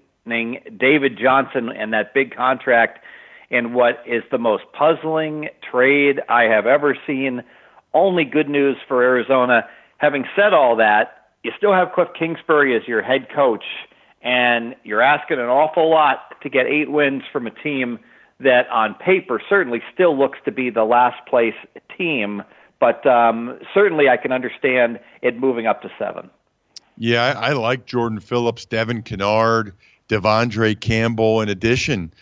David 0.77 1.17
Johnson 1.17 1.69
and 1.69 1.93
that 1.93 2.13
big 2.13 2.35
contract 2.35 3.04
in 3.49 3.73
what 3.73 4.03
is 4.05 4.23
the 4.31 4.37
most 4.37 4.63
puzzling 4.73 5.49
trade 5.71 6.21
I 6.29 6.43
have 6.43 6.65
ever 6.65 6.97
seen. 7.05 7.43
Only 7.93 8.25
good 8.25 8.49
news 8.49 8.77
for 8.87 9.01
Arizona. 9.01 9.67
Having 9.97 10.25
said 10.35 10.53
all 10.53 10.75
that, 10.77 11.29
you 11.43 11.51
still 11.57 11.73
have 11.73 11.93
Cliff 11.93 12.09
Kingsbury 12.17 12.75
as 12.75 12.87
your 12.87 13.01
head 13.01 13.27
coach, 13.33 13.63
and 14.21 14.75
you're 14.83 15.01
asking 15.01 15.39
an 15.39 15.45
awful 15.45 15.89
lot 15.89 16.41
to 16.41 16.49
get 16.49 16.65
eight 16.65 16.91
wins 16.91 17.23
from 17.31 17.47
a 17.47 17.51
team 17.51 17.99
that 18.39 18.67
on 18.69 18.95
paper 18.95 19.41
certainly 19.47 19.81
still 19.93 20.17
looks 20.17 20.39
to 20.45 20.51
be 20.51 20.69
the 20.69 20.83
last 20.83 21.25
place 21.27 21.53
team, 21.97 22.43
but 22.79 23.05
um, 23.05 23.57
certainly 23.73 24.09
I 24.09 24.17
can 24.17 24.31
understand 24.31 24.99
it 25.21 25.39
moving 25.39 25.67
up 25.67 25.81
to 25.83 25.89
seven. 25.97 26.29
Yeah, 26.97 27.23
I, 27.23 27.49
I 27.49 27.53
like 27.53 27.85
Jordan 27.85 28.19
Phillips, 28.19 28.65
Devin 28.65 29.03
Kennard, 29.03 29.73
De'Vondre 30.09 30.79
Campbell, 30.79 31.41
in 31.41 31.49
addition 31.49 32.13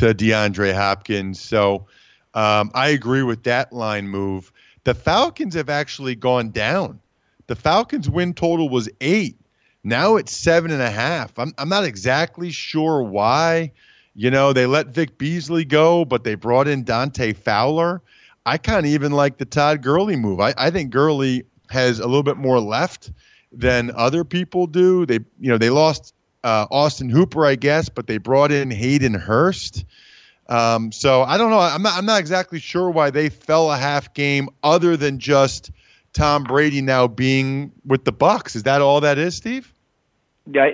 to 0.00 0.14
DeAndre 0.14 0.72
Hopkins. 0.72 1.38
So 1.38 1.86
um, 2.32 2.70
I 2.72 2.88
agree 2.88 3.22
with 3.22 3.42
that 3.42 3.70
line 3.70 4.08
move. 4.08 4.50
The 4.84 4.94
Falcons 4.94 5.52
have 5.54 5.68
actually 5.68 6.14
gone 6.14 6.52
down. 6.52 7.00
The 7.48 7.54
Falcons' 7.54 8.08
win 8.08 8.32
total 8.32 8.70
was 8.70 8.88
eight. 9.02 9.36
Now 9.84 10.16
it's 10.16 10.34
seven 10.34 10.70
and 10.70 10.80
a 10.80 10.90
half. 10.90 11.38
I'm, 11.38 11.52
I'm 11.58 11.68
not 11.68 11.84
exactly 11.84 12.50
sure 12.50 13.02
why. 13.02 13.72
You 14.14 14.30
know, 14.30 14.54
they 14.54 14.64
let 14.64 14.86
Vic 14.86 15.18
Beasley 15.18 15.66
go, 15.66 16.06
but 16.06 16.24
they 16.24 16.34
brought 16.34 16.66
in 16.66 16.82
Dante 16.82 17.34
Fowler. 17.34 18.00
I 18.46 18.56
kind 18.56 18.86
of 18.86 18.92
even 18.92 19.12
like 19.12 19.36
the 19.36 19.44
Todd 19.44 19.82
Gurley 19.82 20.16
move. 20.16 20.40
I, 20.40 20.54
I 20.56 20.70
think 20.70 20.90
Gurley 20.90 21.44
has 21.68 22.00
a 22.00 22.06
little 22.06 22.22
bit 22.22 22.38
more 22.38 22.58
left 22.58 23.12
than 23.52 23.90
other 23.94 24.24
people 24.24 24.66
do. 24.66 25.04
They, 25.04 25.18
you 25.38 25.50
know, 25.50 25.58
they 25.58 25.68
lost 25.68 26.14
uh, 26.44 26.66
Austin 26.70 27.08
Hooper, 27.08 27.44
I 27.46 27.54
guess, 27.54 27.88
but 27.88 28.06
they 28.06 28.18
brought 28.18 28.52
in 28.52 28.70
Hayden 28.70 29.14
Hurst. 29.14 29.84
Um, 30.48 30.90
so 30.90 31.22
I 31.22 31.38
don't 31.38 31.50
know. 31.50 31.60
I'm 31.60 31.82
not, 31.82 31.96
I'm 31.96 32.06
not 32.06 32.18
exactly 32.20 32.58
sure 32.58 32.90
why 32.90 33.10
they 33.10 33.28
fell 33.28 33.70
a 33.70 33.76
half 33.76 34.12
game, 34.14 34.48
other 34.62 34.96
than 34.96 35.18
just 35.18 35.70
Tom 36.12 36.44
Brady 36.44 36.80
now 36.80 37.06
being 37.06 37.72
with 37.86 38.04
the 38.04 38.12
Bucs. 38.12 38.56
Is 38.56 38.64
that 38.64 38.80
all 38.80 39.00
that 39.00 39.16
is, 39.16 39.36
Steve? 39.36 39.72
Yeah, 40.52 40.70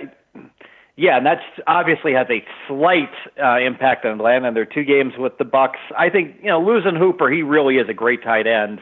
yeah, 0.95 1.17
and 1.17 1.25
that's 1.25 1.43
obviously 1.67 2.13
has 2.13 2.25
a 2.31 2.43
slight 2.67 3.11
uh, 3.41 3.59
impact 3.59 4.03
on 4.03 4.13
Atlanta. 4.13 4.47
And 4.47 4.57
their 4.57 4.65
two 4.65 4.83
games 4.83 5.13
with 5.15 5.37
the 5.37 5.45
Bucs. 5.45 5.77
I 5.95 6.09
think 6.09 6.37
you 6.41 6.49
know 6.49 6.59
losing 6.59 6.95
Hooper, 6.95 7.29
he 7.29 7.43
really 7.43 7.77
is 7.77 7.87
a 7.87 7.93
great 7.93 8.23
tight 8.23 8.47
end. 8.47 8.81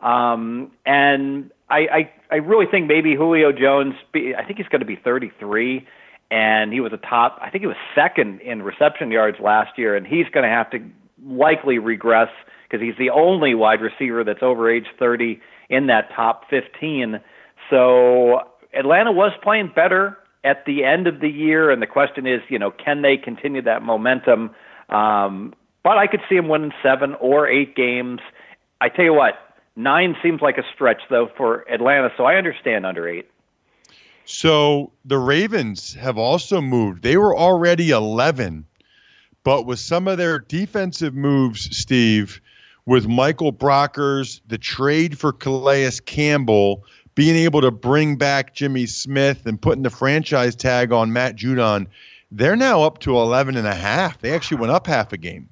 Um, 0.00 0.70
and 0.84 1.50
I, 1.70 1.78
I 1.78 2.12
I 2.30 2.36
really 2.36 2.66
think 2.66 2.86
maybe 2.86 3.14
Julio 3.14 3.50
Jones. 3.52 3.94
I 4.14 4.44
think 4.46 4.58
he's 4.58 4.68
going 4.68 4.80
to 4.80 4.86
be 4.86 4.96
33, 4.96 5.86
and 6.30 6.72
he 6.72 6.80
was 6.80 6.92
a 6.92 6.98
top. 6.98 7.38
I 7.40 7.50
think 7.50 7.62
he 7.62 7.66
was 7.66 7.76
second 7.94 8.40
in 8.40 8.62
reception 8.62 9.10
yards 9.10 9.38
last 9.40 9.78
year, 9.78 9.96
and 9.96 10.06
he's 10.06 10.26
going 10.32 10.44
to 10.44 10.50
have 10.50 10.70
to 10.70 10.78
likely 11.24 11.78
regress 11.78 12.28
because 12.68 12.84
he's 12.84 12.96
the 12.98 13.10
only 13.10 13.54
wide 13.54 13.80
receiver 13.80 14.24
that's 14.24 14.42
over 14.42 14.70
age 14.70 14.86
30 14.98 15.40
in 15.70 15.86
that 15.86 16.10
top 16.14 16.42
15. 16.50 17.20
So 17.70 18.40
Atlanta 18.74 19.12
was 19.12 19.32
playing 19.42 19.72
better 19.74 20.18
at 20.44 20.64
the 20.66 20.84
end 20.84 21.06
of 21.06 21.20
the 21.20 21.28
year, 21.28 21.70
and 21.70 21.80
the 21.80 21.86
question 21.86 22.26
is, 22.26 22.40
you 22.48 22.58
know, 22.58 22.70
can 22.70 23.02
they 23.02 23.16
continue 23.16 23.62
that 23.62 23.82
momentum? 23.82 24.50
Um, 24.88 25.54
but 25.82 25.98
I 25.98 26.06
could 26.06 26.20
see 26.28 26.36
them 26.36 26.48
winning 26.48 26.72
seven 26.82 27.14
or 27.14 27.48
eight 27.48 27.74
games. 27.74 28.20
I 28.80 28.88
tell 28.88 29.04
you 29.04 29.14
what, 29.14 29.34
nine 29.76 30.14
seems 30.22 30.40
like 30.40 30.58
a 30.58 30.62
stretch 30.74 31.02
though 31.10 31.28
for 31.36 31.68
Atlanta, 31.70 32.10
so 32.16 32.24
I 32.24 32.34
understand 32.34 32.86
under 32.86 33.08
eight. 33.08 33.28
So 34.30 34.92
the 35.06 35.16
Ravens 35.16 35.94
have 35.94 36.18
also 36.18 36.60
moved. 36.60 37.02
They 37.02 37.16
were 37.16 37.34
already 37.34 37.88
11, 37.88 38.66
but 39.42 39.64
with 39.64 39.78
some 39.78 40.06
of 40.06 40.18
their 40.18 40.38
defensive 40.38 41.14
moves, 41.14 41.74
Steve, 41.74 42.38
with 42.84 43.08
Michael 43.08 43.54
Brockers, 43.54 44.42
the 44.46 44.58
trade 44.58 45.18
for 45.18 45.32
Calais 45.32 45.92
Campbell, 46.04 46.84
being 47.14 47.36
able 47.36 47.62
to 47.62 47.70
bring 47.70 48.16
back 48.16 48.54
Jimmy 48.54 48.84
Smith 48.84 49.46
and 49.46 49.58
putting 49.58 49.82
the 49.82 49.88
franchise 49.88 50.54
tag 50.54 50.92
on 50.92 51.10
Matt 51.10 51.34
Judon, 51.34 51.86
they're 52.30 52.54
now 52.54 52.82
up 52.82 52.98
to 52.98 53.16
11 53.16 53.56
and 53.56 53.66
a 53.66 53.74
half. 53.74 54.20
They 54.20 54.34
actually 54.34 54.58
went 54.58 54.72
up 54.72 54.86
half 54.86 55.10
a 55.14 55.16
game. 55.16 55.48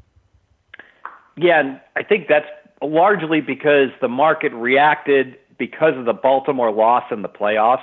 Yeah, 1.38 1.60
and 1.60 1.80
I 1.96 2.02
think 2.02 2.28
that's 2.28 2.46
largely 2.82 3.40
because 3.40 3.88
the 4.02 4.08
market 4.08 4.52
reacted 4.52 5.38
because 5.56 5.96
of 5.96 6.04
the 6.04 6.12
Baltimore 6.12 6.70
loss 6.70 7.04
in 7.10 7.22
the 7.22 7.28
playoffs, 7.30 7.80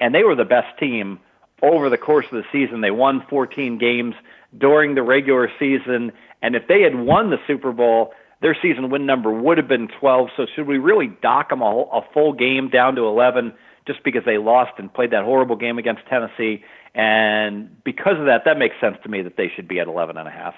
and 0.00 0.14
they 0.14 0.24
were 0.24 0.34
the 0.34 0.44
best 0.44 0.78
team 0.78 1.20
over 1.62 1.88
the 1.88 1.98
course 1.98 2.26
of 2.26 2.42
the 2.42 2.44
season. 2.52 2.80
They 2.80 2.90
won 2.90 3.24
14 3.28 3.78
games 3.78 4.14
during 4.56 4.94
the 4.94 5.02
regular 5.02 5.50
season, 5.58 6.12
and 6.42 6.54
if 6.54 6.68
they 6.68 6.82
had 6.82 6.94
won 6.94 7.30
the 7.30 7.38
Super 7.46 7.72
Bowl, 7.72 8.12
their 8.42 8.56
season 8.60 8.90
win 8.90 9.06
number 9.06 9.32
would 9.32 9.58
have 9.58 9.68
been 9.68 9.88
12. 10.00 10.28
So 10.36 10.46
should 10.54 10.66
we 10.66 10.78
really 10.78 11.10
dock 11.22 11.48
them 11.48 11.62
a, 11.62 11.64
a 11.64 12.02
full 12.12 12.32
game 12.32 12.68
down 12.68 12.94
to 12.96 13.06
11 13.06 13.54
just 13.86 14.04
because 14.04 14.24
they 14.24 14.38
lost 14.38 14.72
and 14.78 14.92
played 14.92 15.12
that 15.12 15.24
horrible 15.24 15.56
game 15.56 15.78
against 15.78 16.02
Tennessee? 16.06 16.62
And 16.94 17.82
because 17.84 18.18
of 18.18 18.26
that, 18.26 18.42
that 18.44 18.58
makes 18.58 18.74
sense 18.80 18.96
to 19.02 19.08
me 19.08 19.22
that 19.22 19.36
they 19.36 19.50
should 19.54 19.68
be 19.68 19.80
at 19.80 19.86
11 19.86 20.16
and 20.16 20.28
a 20.28 20.30
half. 20.30 20.54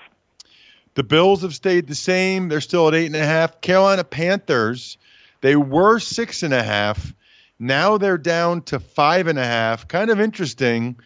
The 0.94 1.04
Bills 1.04 1.42
have 1.42 1.54
stayed 1.54 1.86
the 1.86 1.94
same. 1.94 2.48
They're 2.48 2.60
still 2.60 2.88
at 2.88 2.94
eight 2.94 3.06
and 3.06 3.16
a 3.16 3.24
half. 3.24 3.60
Carolina 3.60 4.02
Panthers, 4.02 4.98
they 5.40 5.54
were 5.54 6.00
six 6.00 6.42
and 6.42 6.52
a 6.52 6.62
half. 6.62 7.12
Now 7.58 7.98
they're 7.98 8.18
down 8.18 8.62
to 8.62 8.78
five 8.78 9.26
and 9.26 9.38
a 9.38 9.44
half. 9.44 9.88
Kind 9.88 10.10
of 10.10 10.20
interesting. 10.20 10.96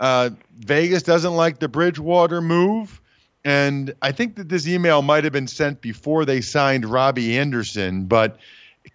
Uh, 0.00 0.30
Vegas 0.58 1.02
doesn't 1.02 1.34
like 1.34 1.58
the 1.58 1.68
Bridgewater 1.68 2.40
move. 2.40 3.00
And 3.44 3.94
I 4.02 4.12
think 4.12 4.36
that 4.36 4.48
this 4.48 4.66
email 4.66 5.02
might 5.02 5.24
have 5.24 5.32
been 5.32 5.46
sent 5.46 5.80
before 5.80 6.24
they 6.24 6.40
signed 6.40 6.84
Robbie 6.84 7.38
Anderson, 7.38 8.06
but 8.06 8.38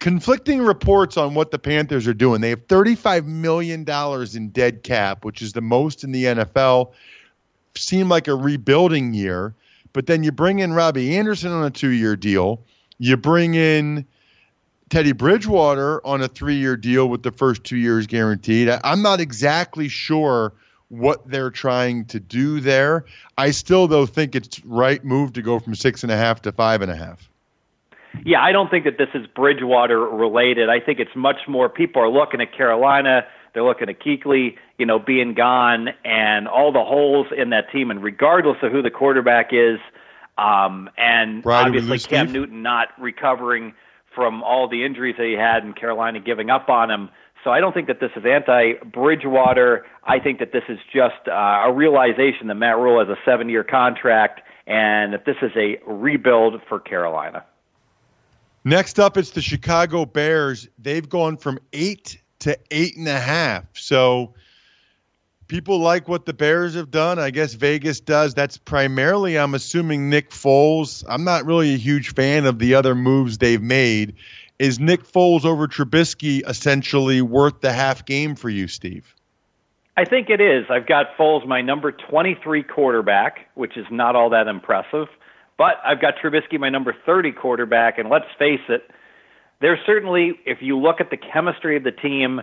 conflicting 0.00 0.60
reports 0.60 1.16
on 1.16 1.34
what 1.34 1.50
the 1.50 1.58
Panthers 1.58 2.06
are 2.06 2.14
doing. 2.14 2.40
They 2.40 2.50
have 2.50 2.66
$35 2.66 3.26
million 3.26 3.84
in 4.34 4.48
dead 4.50 4.82
cap, 4.82 5.24
which 5.24 5.40
is 5.42 5.52
the 5.52 5.60
most 5.60 6.04
in 6.04 6.12
the 6.12 6.24
NFL. 6.24 6.92
Seemed 7.76 8.08
like 8.08 8.28
a 8.28 8.34
rebuilding 8.34 9.14
year. 9.14 9.54
But 9.92 10.06
then 10.06 10.22
you 10.22 10.32
bring 10.32 10.58
in 10.58 10.72
Robbie 10.72 11.16
Anderson 11.16 11.52
on 11.52 11.64
a 11.64 11.70
two 11.70 11.90
year 11.90 12.16
deal. 12.16 12.62
You 12.98 13.16
bring 13.16 13.54
in 13.54 14.06
Teddy 14.94 15.10
Bridgewater 15.10 16.00
on 16.06 16.22
a 16.22 16.28
three 16.28 16.54
year 16.54 16.76
deal 16.76 17.08
with 17.08 17.24
the 17.24 17.32
first 17.32 17.64
two 17.64 17.76
years 17.76 18.06
guaranteed. 18.06 18.68
I'm 18.84 19.02
not 19.02 19.18
exactly 19.18 19.88
sure 19.88 20.52
what 20.88 21.28
they're 21.28 21.50
trying 21.50 22.04
to 22.04 22.20
do 22.20 22.60
there. 22.60 23.04
I 23.36 23.50
still, 23.50 23.88
though, 23.88 24.06
think 24.06 24.36
it's 24.36 24.64
right 24.64 25.04
move 25.04 25.32
to 25.32 25.42
go 25.42 25.58
from 25.58 25.74
six 25.74 26.04
and 26.04 26.12
a 26.12 26.16
half 26.16 26.42
to 26.42 26.52
five 26.52 26.80
and 26.80 26.92
a 26.92 26.94
half. 26.94 27.28
Yeah, 28.24 28.40
I 28.40 28.52
don't 28.52 28.70
think 28.70 28.84
that 28.84 28.96
this 28.96 29.08
is 29.14 29.26
Bridgewater 29.26 29.98
related. 29.98 30.68
I 30.68 30.78
think 30.78 31.00
it's 31.00 31.16
much 31.16 31.48
more 31.48 31.68
people 31.68 32.00
are 32.00 32.08
looking 32.08 32.40
at 32.40 32.56
Carolina, 32.56 33.26
they're 33.52 33.64
looking 33.64 33.88
at 33.88 33.98
Kuechly, 33.98 34.56
you 34.78 34.86
know, 34.86 35.00
being 35.00 35.34
gone 35.34 35.88
and 36.04 36.46
all 36.46 36.70
the 36.70 36.84
holes 36.84 37.26
in 37.36 37.50
that 37.50 37.68
team. 37.72 37.90
And 37.90 38.00
regardless 38.00 38.58
of 38.62 38.70
who 38.70 38.80
the 38.80 38.92
quarterback 38.92 39.48
is, 39.50 39.80
Um, 40.38 40.88
and 40.96 41.42
Brad, 41.42 41.66
obviously, 41.66 41.98
Cam 41.98 42.28
Steve? 42.28 42.32
Newton 42.32 42.62
not 42.62 42.88
recovering 42.96 43.74
from 44.14 44.42
all 44.42 44.68
the 44.68 44.84
injuries 44.84 45.16
that 45.18 45.26
he 45.26 45.34
had 45.34 45.64
and 45.64 45.74
Carolina 45.74 46.20
giving 46.20 46.50
up 46.50 46.68
on 46.68 46.90
him. 46.90 47.10
So 47.42 47.50
I 47.50 47.60
don't 47.60 47.74
think 47.74 47.88
that 47.88 48.00
this 48.00 48.10
is 48.16 48.24
anti 48.24 48.74
Bridgewater. 48.84 49.84
I 50.02 50.18
think 50.18 50.38
that 50.38 50.52
this 50.52 50.62
is 50.68 50.78
just 50.92 51.28
uh, 51.28 51.64
a 51.66 51.72
realization 51.72 52.48
that 52.48 52.54
Matt 52.54 52.78
Rhule 52.78 53.00
has 53.00 53.08
a 53.08 53.18
seven 53.24 53.48
year 53.48 53.64
contract 53.64 54.40
and 54.66 55.12
that 55.12 55.26
this 55.26 55.36
is 55.42 55.52
a 55.56 55.78
rebuild 55.86 56.60
for 56.68 56.80
Carolina. 56.80 57.44
Next 58.64 58.98
up, 58.98 59.18
it's 59.18 59.30
the 59.30 59.42
Chicago 59.42 60.06
Bears. 60.06 60.68
They've 60.78 61.06
gone 61.06 61.36
from 61.36 61.58
eight 61.74 62.22
to 62.40 62.58
eight 62.70 62.96
and 62.96 63.08
a 63.08 63.20
half. 63.20 63.64
So 63.74 64.34
people 65.54 65.78
like 65.78 66.08
what 66.08 66.26
the 66.26 66.34
Bears 66.34 66.74
have 66.74 66.90
done. 66.90 67.16
I 67.20 67.30
guess 67.30 67.54
Vegas 67.54 68.00
does. 68.00 68.34
That's 68.34 68.58
primarily, 68.58 69.38
I'm 69.38 69.54
assuming, 69.54 70.10
Nick 70.10 70.30
Foles. 70.30 71.04
I'm 71.08 71.22
not 71.22 71.46
really 71.46 71.74
a 71.74 71.76
huge 71.76 72.12
fan 72.12 72.44
of 72.44 72.58
the 72.58 72.74
other 72.74 72.96
moves 72.96 73.38
they've 73.38 73.62
made. 73.62 74.16
Is 74.58 74.80
Nick 74.80 75.04
Foles 75.04 75.44
over 75.44 75.68
Trubisky 75.68 76.42
essentially 76.48 77.22
worth 77.22 77.60
the 77.60 77.72
half 77.72 78.04
game 78.04 78.34
for 78.34 78.50
you, 78.50 78.66
Steve? 78.66 79.14
I 79.96 80.04
think 80.04 80.28
it 80.28 80.40
is. 80.40 80.66
I've 80.70 80.88
got 80.88 81.16
Foles 81.16 81.46
my 81.46 81.62
number 81.62 81.92
23 81.92 82.64
quarterback, 82.64 83.48
which 83.54 83.76
is 83.76 83.86
not 83.92 84.16
all 84.16 84.30
that 84.30 84.48
impressive. 84.48 85.06
But 85.56 85.76
I've 85.84 86.00
got 86.00 86.14
Trubisky 86.16 86.58
my 86.58 86.68
number 86.68 86.96
30 87.06 87.30
quarterback, 87.30 87.96
and 87.96 88.10
let's 88.10 88.26
face 88.40 88.58
it, 88.68 88.90
there's 89.60 89.78
certainly, 89.86 90.32
if 90.46 90.58
you 90.62 90.76
look 90.76 91.00
at 91.00 91.10
the 91.10 91.16
chemistry 91.16 91.76
of 91.76 91.84
the 91.84 91.92
team 91.92 92.40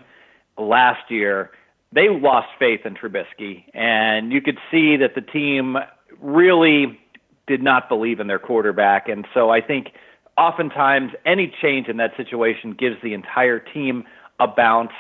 last 0.58 1.12
year, 1.12 1.52
they 1.94 2.10
lost 2.10 2.48
faith 2.58 2.82
in 2.86 2.96
Trubisky, 2.96 3.64
and 3.74 4.32
you 4.32 4.42
could 4.42 4.58
see 4.70 4.98
that 4.98 5.16
the 5.16 5.22
team 5.22 5.78
really 6.20 7.00
did 7.48 7.62
not 7.62 7.90
believe 7.90 8.20
in 8.20 8.28
their 8.28 8.40
quarterback. 8.40 9.10
And 9.10 9.28
so 9.34 9.50
I 9.50 9.62
think 9.62 9.92
oftentimes 10.38 11.12
any 11.26 11.54
change 11.62 11.88
in 11.88 11.98
that 11.98 12.16
situation 12.16 12.74
gives 12.74 12.96
the 13.04 13.14
entire 13.14 13.60
team 13.60 14.06
a 14.40 14.48
bounce. 14.48 14.94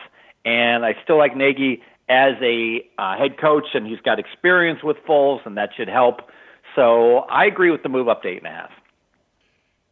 And 0.43 0.85
I 0.85 0.95
still 1.03 1.17
like 1.17 1.35
Nagy 1.35 1.81
as 2.09 2.33
a 2.41 2.83
uh, 2.97 3.17
head 3.17 3.37
coach, 3.39 3.67
and 3.73 3.87
he's 3.87 4.01
got 4.01 4.19
experience 4.19 4.83
with 4.83 4.97
Foles, 5.07 5.45
and 5.45 5.55
that 5.57 5.69
should 5.75 5.87
help. 5.87 6.21
So 6.75 7.19
I 7.19 7.45
agree 7.45 7.71
with 7.71 7.83
the 7.83 7.89
move 7.89 8.09
up 8.09 8.23
to 8.23 8.27
eight 8.27 8.39
and 8.39 8.47
a 8.47 8.49
half. 8.49 8.71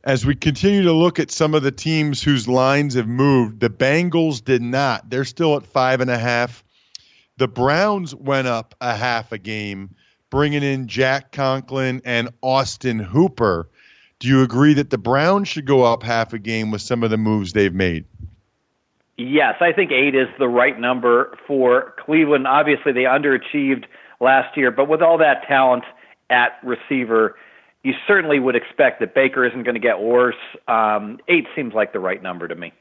As 0.04 0.26
we 0.26 0.34
continue 0.34 0.84
to 0.84 0.94
look 0.94 1.20
at 1.20 1.30
some 1.30 1.54
of 1.54 1.62
the 1.62 1.72
teams 1.72 2.24
whose 2.24 2.48
lines 2.48 2.96
have 2.96 3.08
moved, 3.08 3.60
the 3.60 3.70
Bengals 3.70 4.44
did 4.44 4.62
not. 4.62 5.10
They're 5.10 5.26
still 5.26 5.56
at 5.56 5.66
five 5.66 6.02
and 6.02 6.10
a 6.10 6.18
half. 6.18 6.64
The 7.40 7.48
Browns 7.48 8.14
went 8.14 8.48
up 8.50 8.76
a 8.82 8.94
half 8.94 9.32
a 9.32 9.38
game, 9.38 9.96
bringing 10.30 10.62
in 10.62 10.90
Jack 10.90 11.32
Conklin 11.32 12.02
and 12.04 12.28
Austin 12.42 13.00
Hooper. 13.00 13.70
Do 14.20 14.28
you 14.28 14.42
agree 14.42 14.74
that 14.74 14.90
the 14.90 14.98
Browns 14.98 15.48
should 15.48 15.66
go 15.66 15.84
up 15.84 16.04
half 16.04 16.34
a 16.34 16.38
game 16.38 16.70
with 16.70 16.82
some 16.82 17.02
of 17.02 17.12
the 17.12 17.18
moves 17.18 17.54
they've 17.54 17.74
made? 17.74 18.04
Yes, 19.16 19.56
I 19.62 19.72
think 19.72 19.90
eight 19.94 20.16
is 20.16 20.28
the 20.38 20.50
right 20.50 20.78
number 20.78 21.38
for 21.48 21.94
Cleveland. 22.04 22.46
Obviously, 22.46 22.92
they 22.92 23.04
underachieved 23.04 23.86
last 24.20 24.58
year, 24.58 24.70
but 24.70 24.90
with 24.90 25.02
all 25.02 25.18
that 25.20 25.48
talent 25.48 25.86
at 26.30 26.60
receiver, 26.62 27.38
you 27.84 27.94
certainly 28.06 28.40
would 28.40 28.58
expect 28.58 29.00
that 29.00 29.16
Baker 29.16 29.46
isn't 29.46 29.64
going 29.64 29.76
to 29.76 29.80
get 29.80 30.02
worse. 30.02 30.36
Um, 30.68 31.20
eight 31.30 31.48
seems 31.56 31.74
like 31.74 31.94
the 31.94 32.02
right 32.02 32.22
number 32.22 32.50
to 32.50 32.56
me. 32.56 32.74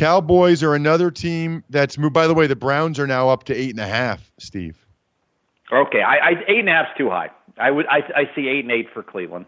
Cowboys 0.00 0.62
are 0.62 0.74
another 0.74 1.10
team 1.10 1.62
that's 1.68 1.98
moved. 1.98 2.14
By 2.14 2.26
the 2.26 2.32
way, 2.32 2.46
the 2.46 2.56
Browns 2.56 2.98
are 2.98 3.06
now 3.06 3.28
up 3.28 3.44
to 3.44 3.54
eight 3.54 3.68
and 3.68 3.80
a 3.80 3.86
half. 3.86 4.32
Steve. 4.38 4.78
Okay, 5.70 6.00
I, 6.00 6.14
I 6.14 6.30
eight 6.48 6.60
and 6.60 6.70
a 6.70 6.72
half's 6.72 6.96
too 6.96 7.10
high. 7.10 7.28
I 7.58 7.70
would 7.70 7.86
I, 7.86 7.98
I 8.16 8.34
see 8.34 8.48
eight 8.48 8.64
and 8.64 8.72
eight 8.72 8.88
for 8.94 9.02
Cleveland. 9.02 9.44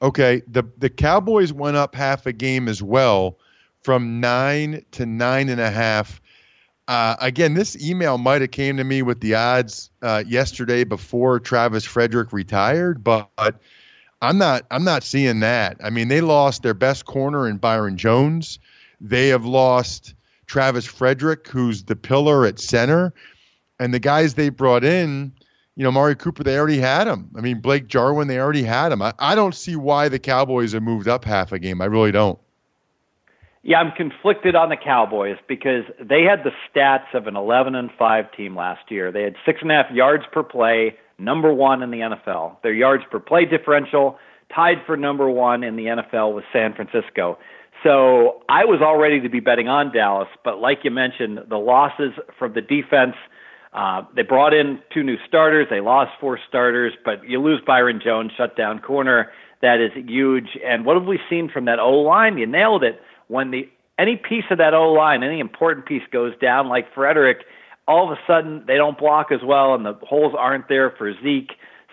Okay, 0.00 0.40
the 0.48 0.64
the 0.78 0.88
Cowboys 0.88 1.52
went 1.52 1.76
up 1.76 1.94
half 1.94 2.24
a 2.24 2.32
game 2.32 2.68
as 2.68 2.82
well, 2.82 3.38
from 3.82 4.18
nine 4.18 4.82
to 4.92 5.04
nine 5.04 5.50
and 5.50 5.60
a 5.60 5.70
half. 5.70 6.22
Uh, 6.88 7.16
again, 7.20 7.52
this 7.52 7.76
email 7.86 8.16
might 8.16 8.40
have 8.40 8.50
came 8.50 8.78
to 8.78 8.84
me 8.84 9.02
with 9.02 9.20
the 9.20 9.34
odds 9.34 9.90
uh, 10.00 10.24
yesterday 10.26 10.84
before 10.84 11.38
Travis 11.38 11.84
Frederick 11.84 12.32
retired, 12.32 13.04
but 13.04 13.28
I'm 14.22 14.38
not 14.38 14.64
I'm 14.70 14.84
not 14.84 15.02
seeing 15.02 15.40
that. 15.40 15.76
I 15.84 15.90
mean, 15.90 16.08
they 16.08 16.22
lost 16.22 16.62
their 16.62 16.72
best 16.72 17.04
corner 17.04 17.46
in 17.46 17.58
Byron 17.58 17.98
Jones. 17.98 18.58
They 19.04 19.28
have 19.28 19.44
lost 19.44 20.14
Travis 20.46 20.86
Frederick, 20.86 21.46
who's 21.46 21.84
the 21.84 21.94
pillar 21.94 22.46
at 22.46 22.58
center, 22.58 23.12
and 23.78 23.92
the 23.92 23.98
guys 23.98 24.34
they 24.34 24.48
brought 24.48 24.82
in, 24.82 25.30
you 25.76 25.84
know, 25.84 25.92
Mari 25.92 26.14
Cooper, 26.14 26.42
they 26.42 26.56
already 26.56 26.78
had 26.78 27.06
him. 27.06 27.28
I 27.36 27.42
mean, 27.42 27.60
Blake 27.60 27.86
Jarwin, 27.86 28.28
they 28.28 28.38
already 28.38 28.62
had 28.62 28.92
him. 28.92 29.02
I, 29.02 29.12
I 29.18 29.34
don't 29.34 29.54
see 29.54 29.76
why 29.76 30.08
the 30.08 30.18
Cowboys 30.18 30.72
have 30.72 30.82
moved 30.82 31.06
up 31.06 31.24
half 31.24 31.52
a 31.52 31.58
game. 31.58 31.82
I 31.82 31.84
really 31.84 32.12
don't. 32.12 32.38
Yeah, 33.62 33.78
I'm 33.78 33.92
conflicted 33.92 34.54
on 34.54 34.70
the 34.70 34.76
Cowboys 34.76 35.36
because 35.48 35.84
they 36.00 36.22
had 36.22 36.44
the 36.44 36.52
stats 36.68 37.12
of 37.14 37.26
an 37.26 37.36
11 37.36 37.74
and 37.74 37.90
5 37.98 38.32
team 38.32 38.56
last 38.56 38.90
year. 38.90 39.12
They 39.12 39.22
had 39.22 39.36
six 39.44 39.60
and 39.60 39.70
a 39.70 39.74
half 39.74 39.90
yards 39.90 40.24
per 40.32 40.42
play, 40.42 40.96
number 41.18 41.52
one 41.52 41.82
in 41.82 41.90
the 41.90 41.98
NFL. 41.98 42.62
Their 42.62 42.74
yards 42.74 43.04
per 43.10 43.20
play 43.20 43.44
differential 43.44 44.18
tied 44.54 44.78
for 44.86 44.96
number 44.96 45.28
one 45.28 45.62
in 45.62 45.76
the 45.76 45.86
NFL 45.86 46.34
with 46.34 46.44
San 46.52 46.74
Francisco. 46.74 47.38
So 47.84 48.40
I 48.48 48.64
was 48.64 48.80
all 48.82 48.96
ready 48.98 49.20
to 49.20 49.28
be 49.28 49.40
betting 49.40 49.68
on 49.68 49.92
Dallas, 49.92 50.28
but 50.42 50.58
like 50.58 50.78
you 50.84 50.90
mentioned, 50.90 51.38
the 51.50 51.58
losses 51.58 52.12
from 52.38 52.54
the 52.54 52.62
defense. 52.62 53.14
Uh, 53.74 54.02
they 54.16 54.22
brought 54.22 54.54
in 54.54 54.80
two 54.92 55.02
new 55.02 55.16
starters. 55.28 55.66
They 55.68 55.80
lost 55.80 56.12
four 56.18 56.38
starters, 56.48 56.94
but 57.04 57.28
you 57.28 57.42
lose 57.42 57.60
Byron 57.66 58.00
Jones, 58.02 58.32
shut 58.36 58.56
down 58.56 58.78
corner. 58.78 59.30
That 59.60 59.80
is 59.80 59.90
huge. 60.08 60.56
And 60.64 60.86
what 60.86 60.96
have 60.96 61.04
we 61.04 61.20
seen 61.28 61.50
from 61.52 61.66
that 61.66 61.78
O 61.78 61.90
line? 61.90 62.38
You 62.38 62.46
nailed 62.46 62.84
it. 62.84 63.02
When 63.28 63.50
the 63.50 63.68
any 63.98 64.16
piece 64.16 64.44
of 64.50 64.58
that 64.58 64.72
O 64.72 64.92
line, 64.92 65.22
any 65.22 65.38
important 65.38 65.84
piece 65.84 66.02
goes 66.10 66.32
down, 66.40 66.68
like 66.68 66.86
Frederick, 66.94 67.44
all 67.86 68.10
of 68.10 68.16
a 68.16 68.20
sudden 68.26 68.64
they 68.66 68.76
don't 68.76 68.96
block 68.96 69.26
as 69.30 69.40
well, 69.44 69.74
and 69.74 69.84
the 69.84 69.92
holes 70.02 70.32
aren't 70.38 70.68
there 70.68 70.90
for 70.96 71.12
Zeke. 71.22 71.52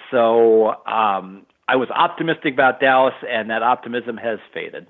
So 0.10 0.70
um, 0.86 1.46
I 1.68 1.76
was 1.76 1.90
optimistic 1.90 2.54
about 2.54 2.80
Dallas, 2.80 3.16
and 3.28 3.50
that 3.50 3.62
optimism 3.62 4.16
has 4.16 4.40
faded 4.54 4.88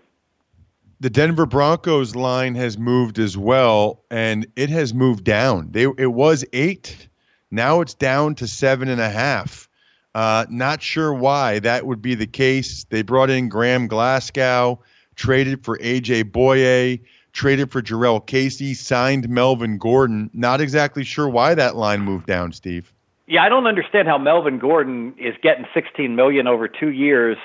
the 1.02 1.10
Denver 1.10 1.48
Broncos 1.48 2.16
line 2.16 2.54
has 2.54 2.78
moved 2.78 3.18
as 3.18 3.36
well, 3.36 4.04
and 4.12 4.46
it 4.56 4.70
has 4.70 4.94
moved 4.94 5.24
down. 5.24 5.70
They 5.72 5.88
it 5.98 6.14
was 6.14 6.46
eight, 6.54 7.10
now 7.50 7.82
it's 7.82 7.96
down 7.96 8.36
to 8.36 8.48
seven 8.48 8.88
and 8.88 9.02
a 9.02 9.10
half. 9.10 9.68
Uh, 10.14 10.46
not 10.50 10.84
sure 10.84 11.12
why 11.12 11.58
that 11.60 11.88
would 11.88 12.04
be 12.04 12.14
the 12.14 12.28
case. 12.28 12.84
They 12.90 13.02
brought 13.02 13.32
in 13.32 13.50
Graham 13.50 13.88
Glasgow, 13.88 14.80
traded 15.16 15.66
for 15.66 15.80
AJ 15.80 16.26
Bouye, 16.32 17.02
traded 17.34 17.72
for 17.72 17.82
Jurrell 17.82 18.24
Casey, 18.24 18.76
signed 18.76 19.28
Melvin 19.28 19.80
Gordon. 19.80 20.30
Not 20.34 20.62
exactly 20.62 21.04
sure 21.04 21.28
why 21.28 21.56
that 21.56 21.76
line 21.76 22.02
moved 22.02 22.28
down, 22.28 22.52
Steve. 22.52 22.94
Yeah, 23.26 23.42
I 23.44 23.50
don't 23.50 23.66
understand 23.66 24.08
how 24.08 24.20
Melvin 24.20 24.60
Gordon 24.60 25.16
is 25.18 25.34
getting 25.42 25.66
16 25.74 26.16
million 26.16 26.46
over 26.46 26.68
two 26.68 26.90
years 26.90 27.38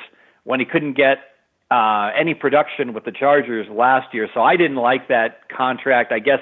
when 0.45 0.61
he 0.61 0.67
couldn't 0.67 0.95
get 0.95 1.19
uh, 1.71 2.11
any 2.17 2.35
production 2.35 2.95
with 2.95 3.05
the 3.05 3.13
Chargers 3.13 3.67
last 3.71 4.15
year. 4.15 4.29
So 4.33 4.41
I 4.41 4.57
didn't 4.57 4.77
like 4.77 5.09
that 5.09 5.49
contract. 5.49 6.13
I 6.13 6.19
guess 6.19 6.41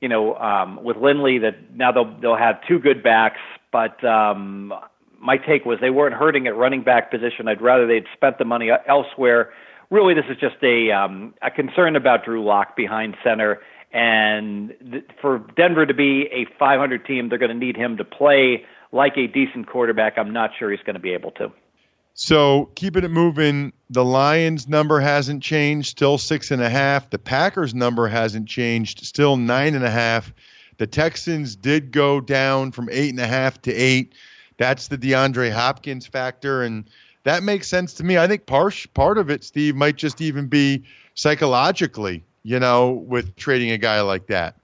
you 0.00 0.08
know 0.08 0.36
um, 0.36 0.82
with 0.82 0.96
Lindsay 0.96 1.38
that 1.38 1.74
now 1.74 1.92
they'll 1.92 2.18
they'll 2.20 2.36
have 2.36 2.56
two 2.66 2.78
good 2.78 3.02
backs, 3.02 3.40
but 3.72 4.02
um, 4.04 4.72
my 5.20 5.36
take 5.36 5.64
was 5.64 5.78
they 5.80 5.90
weren't 5.90 6.14
hurting 6.14 6.46
at 6.46 6.56
running 6.56 6.82
back 6.82 7.10
position. 7.10 7.48
I'd 7.48 7.60
rather 7.60 7.86
they'd 7.86 8.06
spent 8.14 8.38
the 8.38 8.44
money 8.44 8.70
elsewhere. 8.86 9.52
Really, 9.90 10.14
this 10.14 10.26
is 10.28 10.36
just 10.38 10.56
a 10.62 10.90
um, 10.92 11.34
a 11.42 11.50
concern 11.50 11.96
about 11.96 12.24
Drew 12.24 12.44
Lock 12.44 12.76
behind 12.76 13.16
center. 13.22 13.60
And 13.90 14.74
th- 14.90 15.04
for 15.20 15.38
Denver 15.56 15.86
to 15.86 15.94
be 15.94 16.28
a 16.30 16.46
500 16.58 17.06
team, 17.06 17.30
they're 17.30 17.38
going 17.38 17.50
to 17.50 17.56
need 17.56 17.76
him 17.76 17.96
to 17.96 18.04
play 18.04 18.64
like 18.92 19.16
a 19.16 19.26
decent 19.26 19.66
quarterback. 19.66 20.18
I'm 20.18 20.32
not 20.32 20.50
sure 20.58 20.70
he's 20.70 20.80
going 20.84 20.94
to 20.94 21.00
be 21.00 21.14
able 21.14 21.30
to. 21.32 21.50
So 22.20 22.68
keeping 22.74 23.04
it 23.04 23.12
moving, 23.12 23.72
the 23.90 24.04
Lions 24.04 24.66
number 24.66 24.98
hasn't 24.98 25.40
changed, 25.40 25.90
still 25.90 26.18
six 26.18 26.50
and 26.50 26.60
a 26.60 26.68
half. 26.68 27.10
The 27.10 27.18
Packers 27.18 27.76
number 27.76 28.08
hasn't 28.08 28.48
changed, 28.48 29.06
still 29.06 29.36
nine 29.36 29.76
and 29.76 29.84
a 29.84 29.90
half. 29.90 30.34
The 30.78 30.88
Texans 30.88 31.54
did 31.54 31.92
go 31.92 32.20
down 32.20 32.72
from 32.72 32.88
eight 32.90 33.10
and 33.10 33.20
a 33.20 33.26
half 33.28 33.62
to 33.62 33.72
eight. 33.72 34.14
That's 34.56 34.88
the 34.88 34.98
DeAndre 34.98 35.52
Hopkins 35.52 36.08
factor, 36.08 36.64
and 36.64 36.90
that 37.22 37.44
makes 37.44 37.68
sense 37.68 37.94
to 37.94 38.04
me. 38.04 38.18
I 38.18 38.26
think 38.26 38.46
part 38.46 38.84
part 38.94 39.16
of 39.16 39.30
it, 39.30 39.44
Steve, 39.44 39.76
might 39.76 39.94
just 39.94 40.20
even 40.20 40.48
be 40.48 40.82
psychologically, 41.14 42.24
you 42.42 42.58
know, 42.58 42.90
with 42.90 43.36
trading 43.36 43.70
a 43.70 43.78
guy 43.78 44.00
like 44.00 44.26
that. 44.26 44.56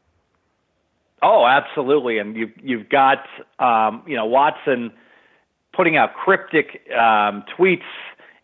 Oh, 1.23 1.47
absolutely, 1.47 2.19
and 2.19 2.35
you've 2.35 2.53
you've 2.61 2.89
got 2.89 3.25
um, 3.61 4.03
you 4.09 4.17
know 4.17 4.27
Watson 4.27 4.93
putting 5.77 5.97
out 5.97 6.15
cryptic 6.15 6.87
um, 6.91 7.45
tweets 7.57 7.83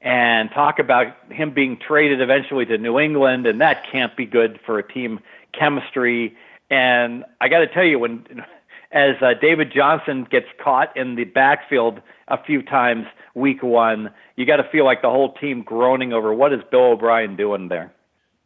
and 0.00 0.50
talk 0.50 0.78
about 0.78 1.08
him 1.30 1.52
being 1.52 1.78
traded 1.78 2.20
eventually 2.20 2.64
to 2.66 2.78
New 2.78 2.98
England, 2.98 3.46
and 3.46 3.60
that 3.60 3.84
can't 3.90 4.16
be 4.16 4.24
good 4.24 4.58
for 4.64 4.78
a 4.78 4.92
team 4.92 5.20
chemistry. 5.58 6.36
And 6.70 7.24
I 7.40 7.48
got 7.48 7.58
to 7.58 7.66
tell 7.66 7.84
you, 7.84 7.98
when 7.98 8.24
as 8.92 9.16
uh, 9.20 9.34
David 9.40 9.72
Johnson 9.72 10.26
gets 10.30 10.46
caught 10.62 10.96
in 10.96 11.16
the 11.16 11.24
backfield 11.24 12.00
a 12.28 12.42
few 12.42 12.62
times 12.62 13.06
week 13.34 13.62
one, 13.62 14.10
you 14.36 14.46
got 14.46 14.56
to 14.56 14.68
feel 14.70 14.84
like 14.84 15.02
the 15.02 15.10
whole 15.10 15.34
team 15.34 15.62
groaning 15.62 16.12
over 16.12 16.32
what 16.32 16.52
is 16.52 16.60
Bill 16.70 16.92
O'Brien 16.92 17.36
doing 17.36 17.68
there. 17.68 17.92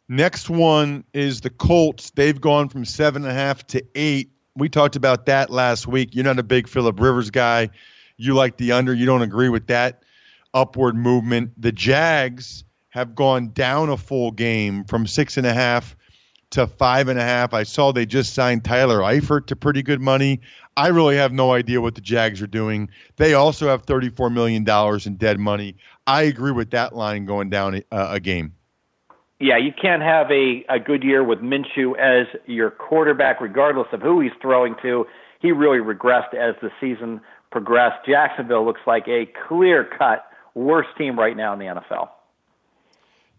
Next 0.09 0.51
one 0.51 1.05
is 1.15 1.41
the 1.41 1.51
Colts. 1.51 2.11
They've 2.11 2.39
gone 2.39 2.69
from 2.69 2.85
seven 2.85 3.23
and 3.23 3.31
a 3.31 3.35
half 3.35 3.67
to 3.69 3.83
eight. 3.95 4.31
We 4.55 4.69
talked 4.69 4.97
about 4.97 5.27
that 5.27 5.51
last 5.51 5.87
week. 5.87 6.15
You're 6.15 6.25
not 6.25 6.39
a 6.39 6.43
big 6.43 6.69
Philip 6.69 7.01
Rivers 7.01 7.31
guy. 7.31 7.71
You 8.17 8.35
like 8.35 8.57
the 8.57 8.73
under. 8.73 8.95
You 8.95 9.07
don't 9.07 9.23
agree 9.23 9.49
with 9.49 9.67
that 9.69 10.03
upward 10.53 10.97
movement. 10.97 11.53
The 11.61 11.73
Jags 11.73 12.65
have 12.91 13.15
gone 13.15 13.51
down 13.51 13.89
a 13.89 13.97
full 13.97 14.31
game 14.31 14.85
from 14.85 15.07
six 15.07 15.37
and 15.37 15.47
a 15.47 15.53
half 15.53 15.97
to 16.51 16.69
five 16.69 17.09
and 17.09 17.19
a 17.19 17.23
half. 17.23 17.53
I 17.53 17.65
saw 17.65 17.93
they 17.93 18.07
just 18.07 18.35
signed 18.35 18.65
Tyler 18.65 19.01
Eifert 19.01 19.47
to 19.47 19.57
pretty 19.57 19.83
good 19.83 20.01
money. 20.01 20.41
I 20.77 20.89
really 20.89 21.17
have 21.17 21.33
no 21.33 21.53
idea 21.53 21.81
what 21.81 21.97
the 21.97 22.01
Jags 22.01 22.41
are 22.41 22.47
doing. 22.47 22.89
They 23.17 23.35
also 23.35 23.69
have 23.69 23.85
$34 23.87 24.33
million 24.33 24.65
in 25.07 25.17
dead 25.17 25.39
money. 25.41 25.77
I 26.07 26.23
agree 26.23 26.53
with 26.53 26.71
that 26.71 26.95
line 26.95 27.27
going 27.27 27.51
down 27.51 27.77
a, 27.77 27.83
uh, 27.91 28.09
a 28.13 28.21
game. 28.21 28.55
Yeah, 29.41 29.59
you 29.59 29.73
can't 29.73 30.03
have 30.03 30.31
a, 30.31 30.65
a 30.69 30.79
good 30.79 31.03
year 31.03 31.25
with 31.25 31.41
Minshew 31.41 31.99
as 31.99 32.29
your 32.47 32.71
quarterback, 32.71 33.41
regardless 33.41 33.89
of 33.93 34.01
who 34.01 34.21
he's 34.21 34.33
throwing 34.41 34.77
to. 34.83 35.07
He 35.41 35.51
really 35.51 35.79
regressed 35.79 36.35
as 36.35 36.55
the 36.63 36.71
season 36.81 37.21
progressed. 37.55 38.05
Jacksonville 38.05 38.67
looks 38.67 38.81
like 38.85 39.07
a 39.07 39.31
clear 39.47 39.85
cut 39.85 40.27
worst 40.55 40.89
team 40.99 41.17
right 41.17 41.37
now 41.37 41.53
in 41.53 41.61
the 41.61 41.67
NFL. 41.67 42.09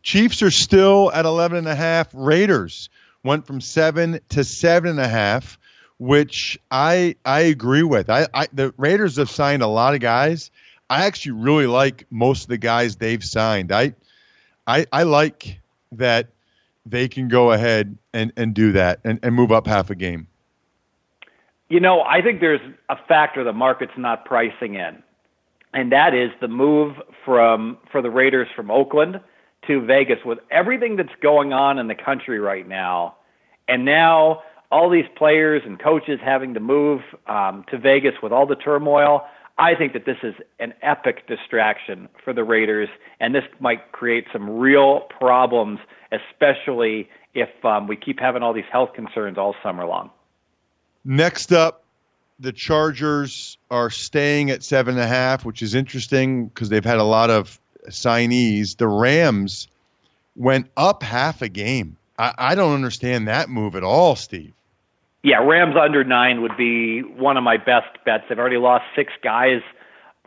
Chiefs 0.04 0.42
are 0.42 0.52
still 0.52 1.12
at 1.12 1.26
11 1.26 1.58
and 1.58 1.68
a 1.68 1.76
half. 1.76 2.08
Raiders 2.14 2.90
went 3.26 3.46
from 3.46 3.60
seven 3.60 4.22
to 4.30 4.46
seven 4.46 4.92
and 4.92 5.02
a 5.02 5.08
half, 5.10 5.60
which 5.98 6.58
I 6.72 7.18
I 7.26 7.42
agree 7.42 7.84
with. 7.84 8.10
I, 8.10 8.28
I 8.34 8.48
the 8.54 8.74
Raiders 8.78 9.18
have 9.18 9.30
signed 9.30 9.62
a 9.62 9.68
lot 9.68 9.94
of 9.94 10.00
guys. 10.00 10.50
I 10.90 11.08
actually 11.08 11.34
really 11.34 11.68
like 11.68 12.06
most 12.10 12.44
of 12.44 12.48
the 12.48 12.58
guys 12.58 12.96
they've 12.96 13.24
signed. 13.24 13.74
I 13.74 13.96
I, 14.66 14.86
I 14.94 15.04
like 15.04 15.60
that 15.92 16.30
they 16.86 17.10
can 17.10 17.28
go 17.28 17.52
ahead 17.52 17.98
and, 18.14 18.32
and 18.38 18.54
do 18.54 18.72
that 18.72 19.02
and, 19.04 19.20
and 19.24 19.36
move 19.36 19.52
up 19.52 19.68
half 19.68 19.90
a 19.90 19.96
game. 19.96 20.28
You 21.68 21.80
know, 21.80 22.02
I 22.02 22.22
think 22.22 22.42
there's 22.42 22.62
a 22.90 22.96
factor 23.08 23.44
the 23.44 23.54
market's 23.54 23.94
not 23.98 24.26
pricing 24.26 24.76
in, 24.76 25.02
and 25.74 25.92
that 25.92 26.14
is 26.14 26.30
the 26.40 26.48
move 26.48 26.96
from 27.24 27.78
for 27.92 28.02
the 28.02 28.12
Raiders 28.12 28.48
from 28.56 28.70
Oakland 28.70 29.20
to 29.68 29.84
Vegas 29.84 30.20
with 30.24 30.38
everything 30.52 30.96
that's 30.96 31.16
going 31.22 31.54
on 31.54 31.80
in 31.80 31.88
the 31.88 31.96
country 31.96 32.40
right 32.40 32.68
now, 32.68 33.16
and 33.68 33.84
now 33.84 34.44
all 34.72 34.90
these 34.90 35.06
players 35.16 35.64
and 35.66 35.80
coaches 35.80 36.20
having 36.24 36.54
to 36.54 36.60
move 36.60 37.02
um, 37.28 37.66
to 37.72 37.80
Vegas 37.80 38.14
with 38.22 38.32
all 38.32 38.46
the 38.46 38.56
turmoil. 38.56 39.22
I 39.58 39.74
think 39.74 39.94
that 39.94 40.06
this 40.06 40.18
is 40.22 40.36
an 40.60 40.74
epic 40.82 41.28
distraction 41.28 42.10
for 42.24 42.34
the 42.34 42.44
Raiders, 42.44 42.90
and 43.20 43.34
this 43.34 43.46
might 43.60 43.92
create 43.92 44.26
some 44.34 44.50
real 44.58 45.08
problems, 45.18 45.80
especially 46.12 47.10
if 47.34 47.50
um, 47.64 47.88
we 47.88 47.96
keep 47.96 48.20
having 48.20 48.44
all 48.44 48.54
these 48.54 48.66
health 48.72 48.94
concerns 48.94 49.38
all 49.38 49.56
summer 49.64 49.86
long. 49.86 50.12
Next 51.06 51.54
up, 51.54 51.84
the 52.40 52.52
Chargers 52.52 53.58
are 53.70 53.90
staying 53.90 54.50
at 54.50 54.64
seven 54.64 54.96
and 54.96 55.04
a 55.04 55.08
half, 55.08 55.46
which 55.46 55.62
is 55.62 55.76
interesting 55.76 56.48
because 56.48 56.70
they've 56.70 56.84
had 56.84 56.98
a 56.98 57.04
lot 57.04 57.30
of 57.30 57.60
signees. 57.90 58.78
The 58.78 58.88
Rams 58.88 59.68
went 60.36 60.68
up 60.76 61.04
half 61.04 61.42
a 61.42 61.48
game. 61.48 61.98
I, 62.18 62.34
I 62.38 62.56
don't 62.56 62.74
understand 62.74 63.28
that 63.28 63.50
move 63.50 63.76
at 63.76 63.84
all, 63.84 64.16
Steve. 64.16 64.54
Yeah, 65.24 65.38
Rams 65.38 65.76
under 65.80 66.04
nine 66.04 66.42
would 66.42 66.58
be 66.58 67.02
one 67.02 67.38
of 67.38 67.44
my 67.44 67.58
best 67.58 68.04
bets. 68.06 68.26
They've 68.28 68.38
already 68.38 68.58
lost 68.58 68.86
six 68.96 69.14
guys 69.24 69.62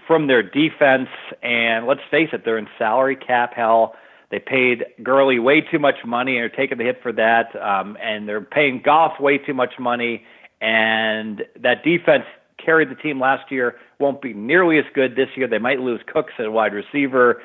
from 0.07 0.27
their 0.27 0.43
defense, 0.43 1.09
and 1.43 1.87
let's 1.87 2.01
face 2.11 2.31
it, 2.33 2.45
they're 2.45 2.59
in 2.59 2.69
salary 2.79 3.15
cap 3.15 3.53
hell. 3.55 3.95
They 4.31 4.39
paid 4.39 4.85
Gurley 5.03 5.39
way 5.39 5.61
too 5.61 5.79
much 5.79 5.97
money 6.05 6.37
and 6.37 6.45
are 6.45 6.49
taking 6.49 6.79
the 6.79 6.85
hit 6.85 7.01
for 7.03 7.13
that, 7.13 7.55
um, 7.57 7.97
and 8.03 8.29
they're 8.29 8.41
paying 8.41 8.83
Goff 8.85 9.21
way 9.21 9.39
too 9.39 9.55
much 9.55 9.75
money. 9.79 10.25
And 10.61 11.45
that 11.61 11.85
defense 11.85 12.25
carried 12.65 12.91
the 12.91 12.95
team 12.97 13.21
last 13.21 13.51
year. 13.51 13.77
Won't 13.99 14.21
be 14.21 14.33
nearly 14.33 14.79
as 14.79 14.85
good 14.95 15.17
this 15.17 15.29
year. 15.37 15.47
They 15.47 15.59
might 15.59 15.81
lose 15.81 16.01
Cooks 16.13 16.33
at 16.39 16.53
wide 16.53 16.73
receiver. 16.73 17.41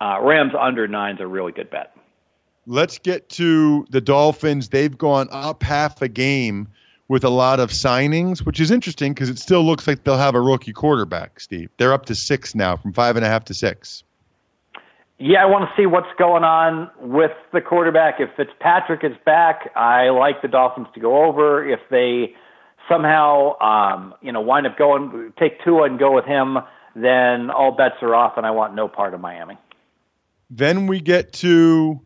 Uh, 0.00 0.18
Rams 0.20 0.52
under 0.58 0.86
nine 0.86 1.16
is 1.16 1.20
a 1.20 1.26
really 1.26 1.52
good 1.52 1.70
bet. 1.70 1.96
Let's 2.66 2.98
get 2.98 3.28
to 3.30 3.86
the 3.90 4.00
Dolphins. 4.00 4.68
They've 4.68 4.96
gone 4.96 5.28
up 5.30 5.62
half 5.62 6.02
a 6.02 6.08
game 6.08 6.68
with 7.08 7.24
a 7.24 7.30
lot 7.30 7.58
of 7.58 7.70
signings, 7.70 8.44
which 8.44 8.60
is 8.60 8.70
interesting 8.70 9.14
because 9.14 9.30
it 9.30 9.38
still 9.38 9.64
looks 9.64 9.86
like 9.86 10.04
they'll 10.04 10.18
have 10.18 10.34
a 10.34 10.40
rookie 10.40 10.74
quarterback, 10.74 11.40
Steve. 11.40 11.70
They're 11.78 11.94
up 11.94 12.04
to 12.06 12.14
six 12.14 12.54
now, 12.54 12.76
from 12.76 12.92
five 12.92 13.16
and 13.16 13.24
a 13.24 13.28
half 13.28 13.46
to 13.46 13.54
six. 13.54 14.04
Yeah, 15.18 15.42
I 15.42 15.46
want 15.46 15.68
to 15.68 15.82
see 15.82 15.86
what's 15.86 16.06
going 16.16 16.44
on 16.44 16.90
with 17.00 17.32
the 17.52 17.60
quarterback. 17.60 18.20
If 18.20 18.28
Fitzpatrick 18.36 19.02
is 19.02 19.16
back, 19.24 19.70
I 19.74 20.10
like 20.10 20.42
the 20.42 20.48
Dolphins 20.48 20.86
to 20.94 21.00
go 21.00 21.24
over. 21.24 21.68
If 21.68 21.80
they 21.90 22.34
somehow, 22.88 23.58
um, 23.60 24.14
you 24.22 24.32
know, 24.32 24.40
wind 24.40 24.66
up 24.66 24.76
going, 24.76 25.32
take 25.38 25.62
Tua 25.64 25.84
and 25.84 25.98
go 25.98 26.14
with 26.14 26.24
him, 26.24 26.58
then 26.94 27.50
all 27.50 27.72
bets 27.72 27.96
are 28.02 28.14
off, 28.14 28.36
and 28.36 28.46
I 28.46 28.50
want 28.50 28.74
no 28.74 28.88
part 28.88 29.14
of 29.14 29.20
Miami. 29.20 29.56
Then 30.50 30.86
we 30.86 31.00
get 31.00 31.32
to 31.34 32.00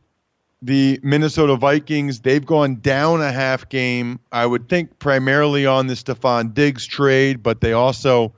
the 0.61 1.01
Minnesota 1.03 1.57
Vikings. 1.57 2.21
They've 2.21 2.45
gone 2.45 2.77
down 2.77 3.21
a 3.21 3.33
half 3.33 3.69
game. 3.69 4.21
I 4.31 4.47
would 4.47 4.69
think 4.69 4.99
primarily 4.99 5.67
on 5.67 5.87
the 5.87 5.95
Stefon 5.95 6.55
Diggs 6.55 6.87
trade, 6.87 7.43
but 7.43 7.61
they 7.61 7.73
also 7.73 8.35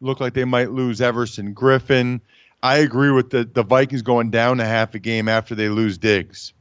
look 0.00 0.20
like 0.20 0.34
they 0.34 0.44
might 0.44 0.70
lose 0.70 1.00
Everson 1.00 1.54
Griffen. 1.54 2.20
I 2.62 2.78
agree 2.78 3.10
with 3.10 3.30
the 3.30 3.44
the 3.44 3.62
Vikings 3.62 4.02
going 4.02 4.30
down 4.30 4.60
a 4.60 4.64
half 4.64 4.94
a 4.94 4.98
game 4.98 5.28
after 5.28 5.54
they 5.54 5.68
lose 5.68 5.98
Diggs. 5.98 6.52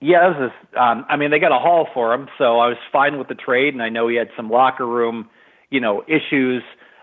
Yeah, 0.00 0.30
this 0.30 0.50
is. 0.50 0.76
Um, 0.78 1.04
I 1.08 1.16
mean, 1.16 1.30
they 1.30 1.38
got 1.38 1.52
a 1.52 1.58
haul 1.58 1.86
for 1.92 2.14
him, 2.14 2.28
so 2.38 2.58
I 2.58 2.68
was 2.68 2.78
fine 2.90 3.18
with 3.18 3.28
the 3.28 3.34
trade, 3.34 3.74
and 3.74 3.82
I 3.82 3.90
know 3.90 4.08
he 4.08 4.16
had 4.16 4.30
some 4.34 4.50
locker 4.50 4.86
room, 4.86 5.28
you 5.70 5.80
know, 5.80 6.02
issues. 6.08 6.62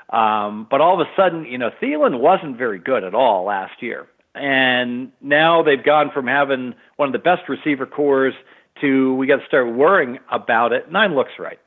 Um, 0.10 0.68
but 0.70 0.82
all 0.82 1.00
of 1.00 1.08
a 1.08 1.12
sudden, 1.16 1.46
you 1.46 1.58
know, 1.58 1.70
Thielen 1.82 2.20
wasn't 2.20 2.58
very 2.58 2.80
good 2.80 3.04
at 3.04 3.14
all 3.14 3.46
last 3.46 3.84
year, 3.84 4.08
and 4.34 5.12
now 5.22 5.62
they've 5.62 5.84
gone 5.84 6.10
from 6.12 6.26
having 6.26 6.74
one 6.96 7.10
of 7.10 7.14
the 7.14 7.20
best 7.20 7.48
receiver 7.48 7.86
corps 7.86 8.34
to 8.82 9.14
we 9.16 9.28
got 9.28 9.38
to 9.38 9.46
start 9.46 9.74
worrying 9.74 10.18
about 10.32 10.74
it. 10.74 10.92
Nine 10.92 11.14
looks 11.14 11.34
right. 11.38 11.60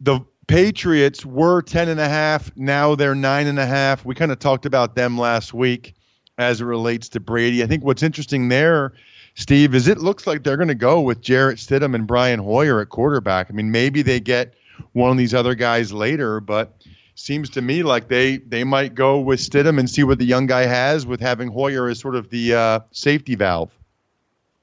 The 0.00 0.20
Patriots 0.48 1.24
were 1.24 1.62
ten 1.62 1.88
and 1.88 2.00
a 2.00 2.08
half. 2.08 2.50
Now 2.56 2.96
they're 2.96 3.14
nine 3.14 3.46
and 3.46 3.60
a 3.60 3.66
half. 3.66 4.04
We 4.04 4.16
kind 4.16 4.32
of 4.32 4.40
talked 4.40 4.66
about 4.66 4.96
them 4.96 5.16
last 5.16 5.54
week 5.54 5.94
as 6.38 6.60
it 6.60 6.64
relates 6.64 7.08
to 7.10 7.20
Brady. 7.20 7.62
I 7.62 7.66
think 7.66 7.84
what's 7.84 8.02
interesting 8.02 8.48
there 8.48 8.94
Steve, 9.34 9.74
is 9.74 9.88
it 9.88 9.98
looks 9.98 10.26
like 10.26 10.44
they're 10.44 10.56
going 10.56 10.68
to 10.68 10.74
go 10.74 11.00
with 11.00 11.20
Jarrett 11.20 11.58
Stidham 11.58 11.94
and 11.94 12.06
Brian 12.06 12.38
Hoyer 12.38 12.80
at 12.80 12.88
quarterback. 12.88 13.48
I 13.50 13.52
mean, 13.52 13.70
maybe 13.70 14.02
they 14.02 14.20
get 14.20 14.54
one 14.92 15.10
of 15.10 15.16
these 15.16 15.34
other 15.34 15.54
guys 15.54 15.92
later, 15.92 16.40
but 16.40 16.76
seems 17.16 17.48
to 17.50 17.62
me 17.62 17.82
like 17.82 18.08
they 18.08 18.38
they 18.38 18.64
might 18.64 18.94
go 18.94 19.20
with 19.20 19.40
Stidham 19.40 19.78
and 19.78 19.88
see 19.88 20.04
what 20.04 20.18
the 20.18 20.24
young 20.24 20.46
guy 20.46 20.66
has 20.66 21.06
with 21.06 21.20
having 21.20 21.48
Hoyer 21.48 21.88
as 21.88 21.98
sort 21.98 22.14
of 22.14 22.30
the 22.30 22.54
uh, 22.54 22.80
safety 22.92 23.34
valve. 23.34 23.70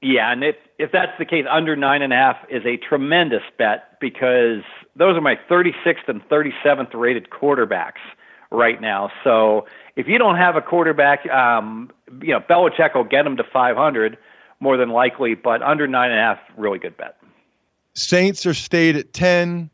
Yeah, 0.00 0.32
and 0.32 0.42
if 0.42 0.56
if 0.78 0.90
that's 0.90 1.16
the 1.18 1.24
case, 1.24 1.44
under 1.50 1.76
nine 1.76 2.02
and 2.02 2.12
a 2.12 2.16
half 2.16 2.36
is 2.50 2.64
a 2.64 2.76
tremendous 2.76 3.42
bet 3.58 4.00
because 4.00 4.62
those 4.96 5.16
are 5.16 5.20
my 5.20 5.38
36th 5.48 6.08
and 6.08 6.26
37th 6.28 6.92
rated 6.94 7.30
quarterbacks 7.30 8.00
right 8.50 8.80
now. 8.80 9.10
So 9.22 9.66
if 9.96 10.08
you 10.08 10.18
don't 10.18 10.36
have 10.36 10.56
a 10.56 10.60
quarterback, 10.60 11.26
um, 11.30 11.90
you 12.20 12.32
know 12.32 12.40
Belichick 12.40 12.94
will 12.94 13.04
get 13.04 13.22
them 13.22 13.36
to 13.36 13.44
500 13.44 14.18
more 14.62 14.76
than 14.76 14.90
likely, 14.90 15.34
but 15.34 15.60
under 15.60 15.86
nine 15.86 16.10
and 16.10 16.20
a 16.20 16.22
half, 16.22 16.38
really 16.56 16.78
good 16.78 16.96
bet. 16.96 17.16
Saints 17.94 18.46
are 18.46 18.54
stayed 18.54 18.96
at 18.96 19.12
10. 19.12 19.68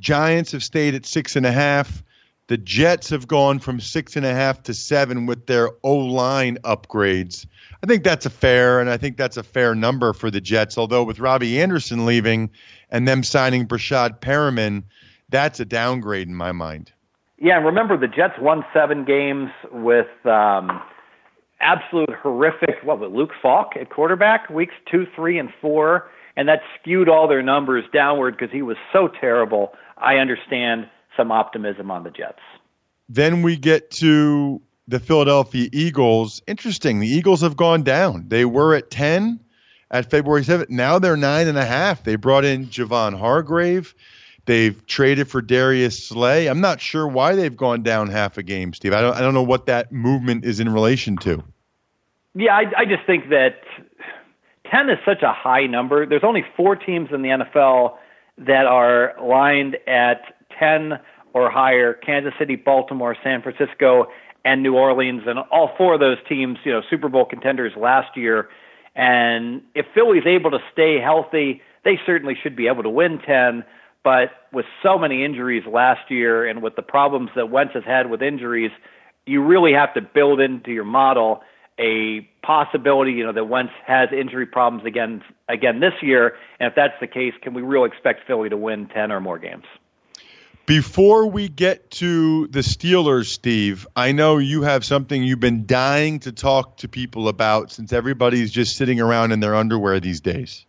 Giants 0.00 0.52
have 0.52 0.64
stayed 0.64 0.94
at 0.94 1.06
six 1.06 1.36
and 1.36 1.46
a 1.46 1.52
half. 1.52 2.02
The 2.48 2.58
Jets 2.58 3.08
have 3.10 3.28
gone 3.28 3.60
from 3.60 3.80
six 3.80 4.16
and 4.16 4.26
a 4.26 4.34
half 4.34 4.64
to 4.64 4.74
seven 4.74 5.26
with 5.26 5.46
their 5.46 5.70
O 5.84 5.94
line 5.96 6.58
upgrades. 6.64 7.46
I 7.82 7.86
think 7.86 8.02
that's 8.02 8.26
a 8.26 8.30
fair, 8.30 8.80
and 8.80 8.90
I 8.90 8.96
think 8.96 9.16
that's 9.16 9.36
a 9.36 9.42
fair 9.42 9.74
number 9.74 10.12
for 10.12 10.30
the 10.30 10.40
Jets. 10.40 10.76
Although 10.76 11.04
with 11.04 11.20
Robbie 11.20 11.62
Anderson 11.62 12.04
leaving 12.04 12.50
and 12.90 13.06
them 13.06 13.22
signing 13.22 13.66
Breshad 13.66 14.20
Perriman, 14.20 14.82
that's 15.30 15.60
a 15.60 15.64
downgrade 15.64 16.28
in 16.28 16.34
my 16.34 16.52
mind. 16.52 16.92
Yeah, 17.38 17.56
and 17.56 17.64
remember 17.64 17.96
the 17.96 18.08
Jets 18.08 18.34
won 18.40 18.64
seven 18.74 19.04
games 19.04 19.50
with 19.70 20.08
um, 20.26 20.82
absolute 21.62 22.10
horrific. 22.22 22.76
What 22.82 22.98
was 22.98 23.10
Luke 23.12 23.32
Falk 23.40 23.72
at 23.80 23.90
quarterback 23.90 24.50
weeks 24.50 24.74
two, 24.90 25.06
three, 25.14 25.38
and 25.38 25.50
four, 25.60 26.10
and 26.36 26.48
that 26.48 26.60
skewed 26.78 27.08
all 27.08 27.28
their 27.28 27.42
numbers 27.42 27.84
downward 27.92 28.36
because 28.36 28.52
he 28.52 28.62
was 28.62 28.76
so 28.92 29.08
terrible. 29.20 29.72
I 29.96 30.16
understand 30.16 30.88
some 31.16 31.30
optimism 31.30 31.90
on 31.90 32.04
the 32.04 32.10
Jets. 32.10 32.40
Then 33.08 33.42
we 33.42 33.56
get 33.56 33.90
to 33.92 34.60
the 34.88 34.98
Philadelphia 34.98 35.68
Eagles. 35.72 36.42
Interesting. 36.46 37.00
The 37.00 37.08
Eagles 37.08 37.42
have 37.42 37.56
gone 37.56 37.82
down. 37.82 38.28
They 38.28 38.44
were 38.44 38.74
at 38.74 38.90
ten 38.90 39.40
at 39.92 40.10
February 40.10 40.42
7th. 40.42 40.70
Now 40.70 40.98
they're 40.98 41.16
nine 41.16 41.46
and 41.46 41.58
a 41.58 41.64
half. 41.64 42.02
They 42.02 42.16
brought 42.16 42.44
in 42.44 42.66
Javon 42.66 43.16
Hargrave. 43.16 43.94
They've 44.44 44.84
traded 44.86 45.28
for 45.28 45.40
Darius 45.40 46.02
Slay. 46.02 46.48
I'm 46.48 46.60
not 46.60 46.80
sure 46.80 47.06
why 47.06 47.36
they've 47.36 47.56
gone 47.56 47.82
down 47.82 48.08
half 48.08 48.38
a 48.38 48.42
game, 48.42 48.72
Steve. 48.72 48.92
I 48.92 49.00
don't, 49.00 49.14
I 49.14 49.20
don't 49.20 49.34
know 49.34 49.42
what 49.42 49.66
that 49.66 49.92
movement 49.92 50.44
is 50.44 50.58
in 50.58 50.68
relation 50.72 51.16
to. 51.18 51.44
Yeah, 52.34 52.54
I, 52.54 52.64
I 52.78 52.84
just 52.84 53.06
think 53.06 53.28
that 53.28 53.60
10 54.70 54.88
is 54.88 54.98
such 55.04 55.22
a 55.22 55.32
high 55.32 55.66
number. 55.66 56.06
There's 56.06 56.24
only 56.24 56.44
four 56.56 56.76
teams 56.76 57.10
in 57.12 57.22
the 57.22 57.28
NFL 57.28 57.96
that 58.38 58.66
are 58.66 59.14
lined 59.22 59.76
at 59.86 60.22
10 60.58 60.98
or 61.34 61.50
higher 61.50 61.94
Kansas 61.94 62.32
City, 62.38 62.56
Baltimore, 62.56 63.16
San 63.22 63.42
Francisco, 63.42 64.06
and 64.44 64.62
New 64.62 64.74
Orleans. 64.74 65.22
And 65.26 65.38
all 65.50 65.72
four 65.76 65.94
of 65.94 66.00
those 66.00 66.16
teams, 66.28 66.58
you 66.64 66.72
know, 66.72 66.82
Super 66.88 67.08
Bowl 67.08 67.24
contenders 67.24 67.72
last 67.76 68.16
year. 68.16 68.48
And 68.94 69.62
if 69.74 69.86
Philly's 69.94 70.26
able 70.26 70.50
to 70.50 70.58
stay 70.72 70.98
healthy, 71.00 71.60
they 71.84 71.98
certainly 72.04 72.36
should 72.42 72.56
be 72.56 72.66
able 72.66 72.82
to 72.82 72.90
win 72.90 73.18
10. 73.18 73.64
But 74.04 74.30
with 74.52 74.66
so 74.82 74.98
many 74.98 75.24
injuries 75.24 75.64
last 75.70 76.10
year 76.10 76.46
and 76.46 76.62
with 76.62 76.76
the 76.76 76.82
problems 76.82 77.30
that 77.36 77.50
Wentz 77.50 77.74
has 77.74 77.84
had 77.84 78.10
with 78.10 78.22
injuries, 78.22 78.70
you 79.26 79.42
really 79.42 79.72
have 79.72 79.94
to 79.94 80.00
build 80.00 80.40
into 80.40 80.72
your 80.72 80.84
model 80.84 81.42
a 81.78 82.28
possibility, 82.42 83.12
you 83.12 83.24
know, 83.24 83.32
that 83.32 83.44
Wentz 83.44 83.72
has 83.86 84.08
injury 84.12 84.46
problems 84.46 84.86
again 84.86 85.22
again 85.48 85.80
this 85.80 85.94
year. 86.02 86.36
And 86.60 86.68
if 86.68 86.74
that's 86.74 86.94
the 87.00 87.06
case, 87.06 87.34
can 87.42 87.54
we 87.54 87.62
really 87.62 87.88
expect 87.88 88.26
Philly 88.26 88.48
to 88.48 88.56
win 88.56 88.88
10 88.88 89.12
or 89.12 89.20
more 89.20 89.38
games? 89.38 89.64
Before 90.64 91.26
we 91.26 91.48
get 91.48 91.90
to 91.92 92.46
the 92.46 92.60
Steelers, 92.60 93.26
Steve, 93.26 93.86
I 93.96 94.12
know 94.12 94.38
you 94.38 94.62
have 94.62 94.84
something 94.84 95.22
you've 95.22 95.40
been 95.40 95.66
dying 95.66 96.20
to 96.20 96.30
talk 96.30 96.76
to 96.78 96.88
people 96.88 97.26
about 97.26 97.72
since 97.72 97.92
everybody's 97.92 98.52
just 98.52 98.76
sitting 98.76 99.00
around 99.00 99.32
in 99.32 99.40
their 99.40 99.56
underwear 99.56 99.98
these 99.98 100.20
days. 100.20 100.64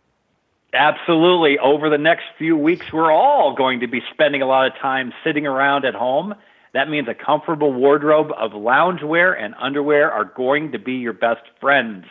Absolutely. 0.74 1.58
Over 1.60 1.88
the 1.88 1.98
next 1.98 2.24
few 2.36 2.56
weeks, 2.56 2.92
we're 2.92 3.12
all 3.12 3.54
going 3.54 3.80
to 3.80 3.86
be 3.86 4.02
spending 4.12 4.42
a 4.42 4.46
lot 4.46 4.66
of 4.66 4.72
time 4.82 5.12
sitting 5.22 5.46
around 5.46 5.84
at 5.84 5.94
home. 5.94 6.34
That 6.74 6.90
means 6.90 7.08
a 7.08 7.14
comfortable 7.14 7.72
wardrobe 7.72 8.32
of 8.36 8.50
loungewear 8.50 9.40
and 9.40 9.54
underwear 9.60 10.10
are 10.10 10.24
going 10.24 10.72
to 10.72 10.78
be 10.78 10.94
your 10.94 11.12
best 11.12 11.42
friends. 11.60 12.04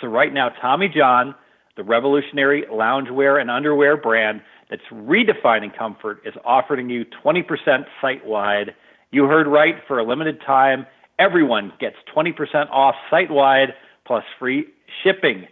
So, 0.00 0.08
right 0.08 0.34
now, 0.34 0.48
Tommy 0.60 0.88
John, 0.94 1.34
the 1.76 1.84
revolutionary 1.84 2.64
loungewear 2.70 3.40
and 3.40 3.50
underwear 3.50 3.96
brand, 3.96 4.42
that's 4.68 4.82
redefining 4.92 5.76
comfort 5.76 6.20
is 6.24 6.34
offering 6.44 6.90
you 6.90 7.04
20% 7.24 7.84
site 8.00 8.26
wide. 8.26 8.74
You 9.12 9.24
heard 9.24 9.46
right, 9.46 9.76
for 9.86 9.98
a 9.98 10.04
limited 10.04 10.40
time, 10.44 10.86
everyone 11.18 11.72
gets 11.80 11.96
20% 12.14 12.68
off 12.70 12.94
site 13.10 13.30
wide 13.30 13.74
plus 14.06 14.24
free 14.38 14.66
shipping. 15.04 15.46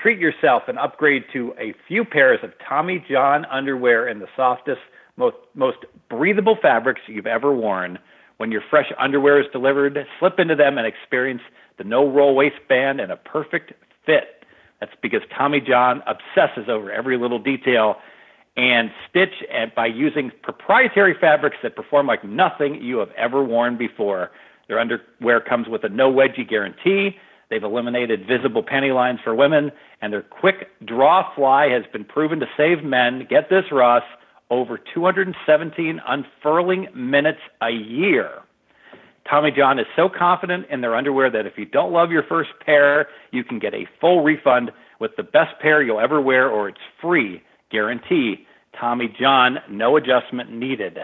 Treat 0.00 0.18
yourself 0.18 0.64
and 0.66 0.78
upgrade 0.78 1.24
to 1.32 1.54
a 1.58 1.74
few 1.86 2.04
pairs 2.04 2.40
of 2.42 2.50
Tommy 2.68 3.04
John 3.08 3.44
underwear 3.46 4.08
in 4.08 4.18
the 4.18 4.26
softest, 4.36 4.80
most, 5.16 5.36
most 5.54 5.78
breathable 6.08 6.56
fabrics 6.60 7.02
you've 7.06 7.26
ever 7.26 7.54
worn. 7.54 7.98
When 8.38 8.50
your 8.50 8.62
fresh 8.68 8.92
underwear 8.98 9.40
is 9.40 9.46
delivered, 9.52 9.98
slip 10.18 10.38
into 10.38 10.56
them 10.56 10.76
and 10.76 10.86
experience 10.86 11.42
the 11.78 11.84
no 11.84 12.08
roll 12.10 12.34
waistband 12.34 13.00
and 13.00 13.12
a 13.12 13.16
perfect 13.16 13.72
fit. 14.04 14.44
That's 14.80 14.92
because 15.00 15.22
Tommy 15.36 15.60
John 15.60 16.02
obsesses 16.06 16.68
over 16.68 16.90
every 16.90 17.16
little 17.16 17.38
detail 17.38 17.96
and 18.56 18.90
stitch 19.08 19.34
and 19.52 19.74
by 19.74 19.86
using 19.86 20.30
proprietary 20.42 21.14
fabrics 21.20 21.56
that 21.62 21.74
perform 21.74 22.06
like 22.06 22.24
nothing 22.24 22.80
you 22.82 22.98
have 22.98 23.10
ever 23.16 23.42
worn 23.42 23.76
before. 23.76 24.30
Their 24.68 24.78
underwear 24.78 25.40
comes 25.40 25.68
with 25.68 25.84
a 25.84 25.88
no 25.88 26.12
wedgie 26.12 26.48
guarantee. 26.48 27.16
They've 27.50 27.62
eliminated 27.62 28.26
visible 28.26 28.62
panty 28.62 28.94
lines 28.94 29.20
for 29.22 29.34
women, 29.34 29.70
and 30.00 30.12
their 30.12 30.22
quick 30.22 30.68
draw 30.84 31.34
fly 31.34 31.68
has 31.68 31.84
been 31.92 32.04
proven 32.04 32.40
to 32.40 32.46
save 32.56 32.82
men. 32.82 33.26
Get 33.28 33.50
this, 33.50 33.64
Ross, 33.70 34.02
over 34.54 34.78
217 34.78 36.00
unfurling 36.06 36.88
minutes 36.94 37.40
a 37.62 37.70
year. 37.70 38.42
Tommy 39.28 39.50
John 39.50 39.78
is 39.78 39.86
so 39.96 40.08
confident 40.08 40.66
in 40.70 40.80
their 40.80 40.94
underwear 40.94 41.30
that 41.30 41.46
if 41.46 41.54
you 41.56 41.64
don't 41.64 41.92
love 41.92 42.10
your 42.10 42.22
first 42.24 42.50
pair, 42.64 43.08
you 43.30 43.42
can 43.42 43.58
get 43.58 43.74
a 43.74 43.86
full 44.00 44.22
refund 44.22 44.70
with 45.00 45.12
the 45.16 45.22
best 45.22 45.58
pair 45.60 45.82
you'll 45.82 46.00
ever 46.00 46.20
wear, 46.20 46.48
or 46.48 46.68
it's 46.68 46.78
free 47.00 47.42
guarantee. 47.70 48.46
Tommy 48.78 49.14
John, 49.18 49.58
no 49.70 49.96
adjustment 49.96 50.52
needed. 50.52 50.98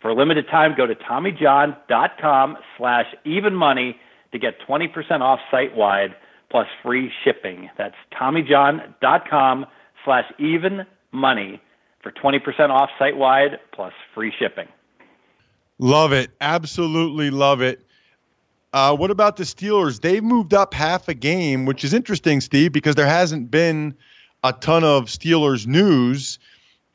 For 0.00 0.10
a 0.10 0.14
limited 0.14 0.46
time, 0.50 0.74
go 0.76 0.86
to 0.86 0.94
TommyJohn.com 0.94 2.56
slash 2.78 3.06
even 3.24 3.54
money 3.54 3.96
to 4.32 4.38
get 4.38 4.54
20% 4.68 5.20
off 5.20 5.40
site 5.50 5.74
wide 5.74 6.14
plus 6.50 6.66
free 6.82 7.10
shipping. 7.24 7.70
That's 7.76 7.96
TommyJohn.com 8.18 9.66
slash 10.04 10.24
even 10.38 10.86
money 11.10 11.60
for 12.04 12.12
20% 12.12 12.70
off 12.70 12.90
site 13.00 13.16
wide 13.16 13.58
plus 13.72 13.92
free 14.14 14.32
shipping. 14.38 14.68
Love 15.80 16.12
it. 16.12 16.30
Absolutely 16.40 17.30
love 17.30 17.60
it. 17.62 17.84
Uh, 18.72 18.94
what 18.94 19.10
about 19.10 19.36
the 19.36 19.42
Steelers? 19.44 20.00
They've 20.00 20.22
moved 20.22 20.54
up 20.54 20.72
half 20.72 21.08
a 21.08 21.14
game, 21.14 21.64
which 21.64 21.82
is 21.82 21.92
interesting, 21.92 22.40
Steve, 22.40 22.72
because 22.72 22.94
there 22.94 23.06
hasn't 23.06 23.50
been– 23.50 23.96
a 24.44 24.52
ton 24.52 24.84
of 24.84 25.06
Steelers 25.06 25.66
news. 25.66 26.38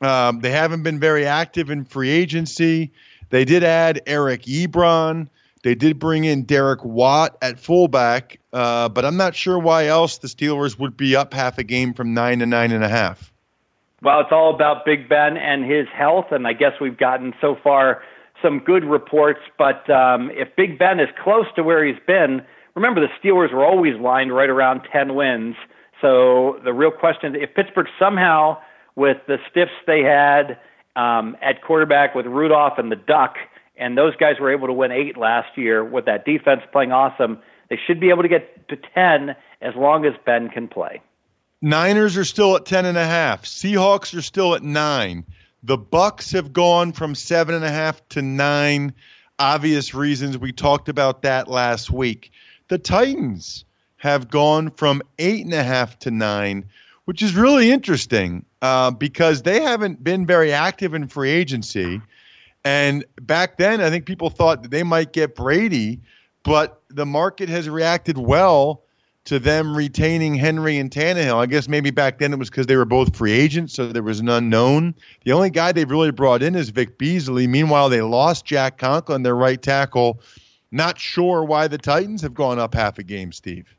Um, 0.00 0.40
they 0.40 0.52
haven't 0.52 0.84
been 0.84 0.98
very 0.98 1.26
active 1.26 1.68
in 1.68 1.84
free 1.84 2.08
agency. 2.08 2.92
They 3.28 3.44
did 3.44 3.64
add 3.64 4.00
Eric 4.06 4.44
Ebron. 4.44 5.28
They 5.62 5.74
did 5.74 5.98
bring 5.98 6.24
in 6.24 6.44
Derek 6.44 6.82
Watt 6.82 7.36
at 7.42 7.60
fullback, 7.60 8.40
uh, 8.54 8.88
but 8.88 9.04
I'm 9.04 9.18
not 9.18 9.34
sure 9.34 9.58
why 9.58 9.86
else 9.86 10.16
the 10.18 10.28
Steelers 10.28 10.78
would 10.78 10.96
be 10.96 11.14
up 11.14 11.34
half 11.34 11.58
a 11.58 11.64
game 11.64 11.92
from 11.92 12.14
nine 12.14 12.38
to 12.38 12.46
nine 12.46 12.72
and 12.72 12.82
a 12.82 12.88
half. 12.88 13.29
Well, 14.02 14.20
it's 14.20 14.32
all 14.32 14.54
about 14.54 14.86
Big 14.86 15.08
Ben 15.08 15.36
and 15.36 15.70
his 15.70 15.86
health, 15.94 16.26
and 16.30 16.46
I 16.46 16.54
guess 16.54 16.72
we've 16.80 16.96
gotten 16.96 17.34
so 17.40 17.56
far 17.62 18.02
some 18.42 18.60
good 18.60 18.84
reports. 18.84 19.40
But 19.58 19.88
um, 19.90 20.30
if 20.32 20.48
Big 20.56 20.78
Ben 20.78 21.00
is 21.00 21.08
close 21.22 21.44
to 21.56 21.62
where 21.62 21.84
he's 21.84 22.00
been, 22.06 22.40
remember 22.74 23.02
the 23.02 23.08
Steelers 23.22 23.52
were 23.52 23.64
always 23.64 24.00
lined 24.00 24.34
right 24.34 24.48
around 24.48 24.82
10 24.90 25.14
wins. 25.14 25.54
So 26.00 26.58
the 26.64 26.72
real 26.72 26.90
question: 26.90 27.36
is 27.36 27.42
if 27.42 27.54
Pittsburgh 27.54 27.88
somehow, 27.98 28.56
with 28.96 29.18
the 29.26 29.36
stiffs 29.50 29.70
they 29.86 30.00
had 30.00 30.58
um, 30.96 31.36
at 31.42 31.62
quarterback 31.62 32.14
with 32.14 32.24
Rudolph 32.24 32.78
and 32.78 32.90
the 32.90 32.96
Duck, 32.96 33.34
and 33.76 33.98
those 33.98 34.16
guys 34.16 34.36
were 34.40 34.50
able 34.50 34.66
to 34.66 34.72
win 34.72 34.92
eight 34.92 35.18
last 35.18 35.58
year 35.58 35.84
with 35.84 36.06
that 36.06 36.24
defense 36.24 36.62
playing 36.72 36.90
awesome, 36.90 37.38
they 37.68 37.78
should 37.86 38.00
be 38.00 38.08
able 38.08 38.22
to 38.22 38.28
get 38.28 38.66
to 38.68 38.76
ten 38.94 39.36
as 39.60 39.74
long 39.76 40.06
as 40.06 40.14
Ben 40.24 40.48
can 40.48 40.68
play. 40.68 41.02
Niners 41.62 42.16
are 42.16 42.24
still 42.24 42.56
at 42.56 42.64
ten 42.64 42.86
and 42.86 42.96
a 42.96 43.04
half. 43.04 43.44
Seahawks 43.44 44.16
are 44.16 44.22
still 44.22 44.54
at 44.54 44.62
nine. 44.62 45.26
The 45.62 45.76
Bucs 45.76 46.32
have 46.32 46.54
gone 46.54 46.92
from 46.92 47.14
seven 47.14 47.54
and 47.54 47.64
a 47.64 47.70
half 47.70 48.06
to 48.10 48.22
nine. 48.22 48.94
Obvious 49.38 49.94
reasons 49.94 50.38
we 50.38 50.52
talked 50.52 50.88
about 50.88 51.22
that 51.22 51.48
last 51.48 51.90
week. 51.90 52.32
The 52.68 52.78
Titans 52.78 53.64
have 53.98 54.30
gone 54.30 54.70
from 54.70 55.02
eight 55.18 55.44
and 55.44 55.52
a 55.52 55.62
half 55.62 55.98
to 56.00 56.10
nine, 56.10 56.64
which 57.04 57.20
is 57.20 57.34
really 57.34 57.70
interesting 57.70 58.46
uh, 58.62 58.90
because 58.90 59.42
they 59.42 59.60
haven't 59.60 60.02
been 60.02 60.24
very 60.24 60.54
active 60.54 60.94
in 60.94 61.08
free 61.08 61.30
agency. 61.30 62.00
And 62.64 63.04
back 63.20 63.58
then, 63.58 63.82
I 63.82 63.90
think 63.90 64.06
people 64.06 64.30
thought 64.30 64.62
that 64.62 64.70
they 64.70 64.82
might 64.82 65.12
get 65.12 65.34
Brady, 65.34 66.00
but 66.42 66.80
the 66.88 67.06
market 67.06 67.50
has 67.50 67.68
reacted 67.68 68.16
well 68.16 68.82
to 69.24 69.38
them 69.38 69.76
retaining 69.76 70.34
Henry 70.34 70.78
and 70.78 70.90
Tannehill. 70.90 71.36
I 71.36 71.46
guess 71.46 71.68
maybe 71.68 71.90
back 71.90 72.18
then 72.18 72.32
it 72.32 72.38
was 72.38 72.50
because 72.50 72.66
they 72.66 72.76
were 72.76 72.84
both 72.84 73.14
free 73.14 73.32
agents, 73.32 73.74
so 73.74 73.88
there 73.88 74.02
was 74.02 74.20
an 74.20 74.28
unknown. 74.28 74.94
The 75.24 75.32
only 75.32 75.50
guy 75.50 75.72
they've 75.72 75.90
really 75.90 76.10
brought 76.10 76.42
in 76.42 76.54
is 76.54 76.70
Vic 76.70 76.98
Beasley. 76.98 77.46
Meanwhile, 77.46 77.90
they 77.90 78.00
lost 78.00 78.44
Jack 78.44 78.78
Conklin, 78.78 79.22
their 79.22 79.36
right 79.36 79.60
tackle. 79.60 80.20
Not 80.72 80.98
sure 80.98 81.44
why 81.44 81.68
the 81.68 81.78
Titans 81.78 82.22
have 82.22 82.34
gone 82.34 82.58
up 82.58 82.74
half 82.74 82.98
a 82.98 83.02
game, 83.02 83.32
Steve. 83.32 83.74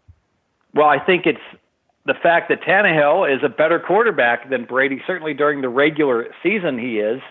Well, 0.73 0.87
I 0.87 0.99
think 0.99 1.25
it's 1.25 1.39
the 2.05 2.13
fact 2.13 2.49
that 2.49 2.61
Tannehill 2.61 3.33
is 3.33 3.43
a 3.43 3.49
better 3.49 3.79
quarterback 3.79 4.49
than 4.49 4.65
Brady. 4.65 5.01
Certainly 5.05 5.35
during 5.35 5.61
the 5.61 5.69
regular 5.69 6.27
season, 6.43 6.77
he 6.77 6.99
is, 6.99 7.21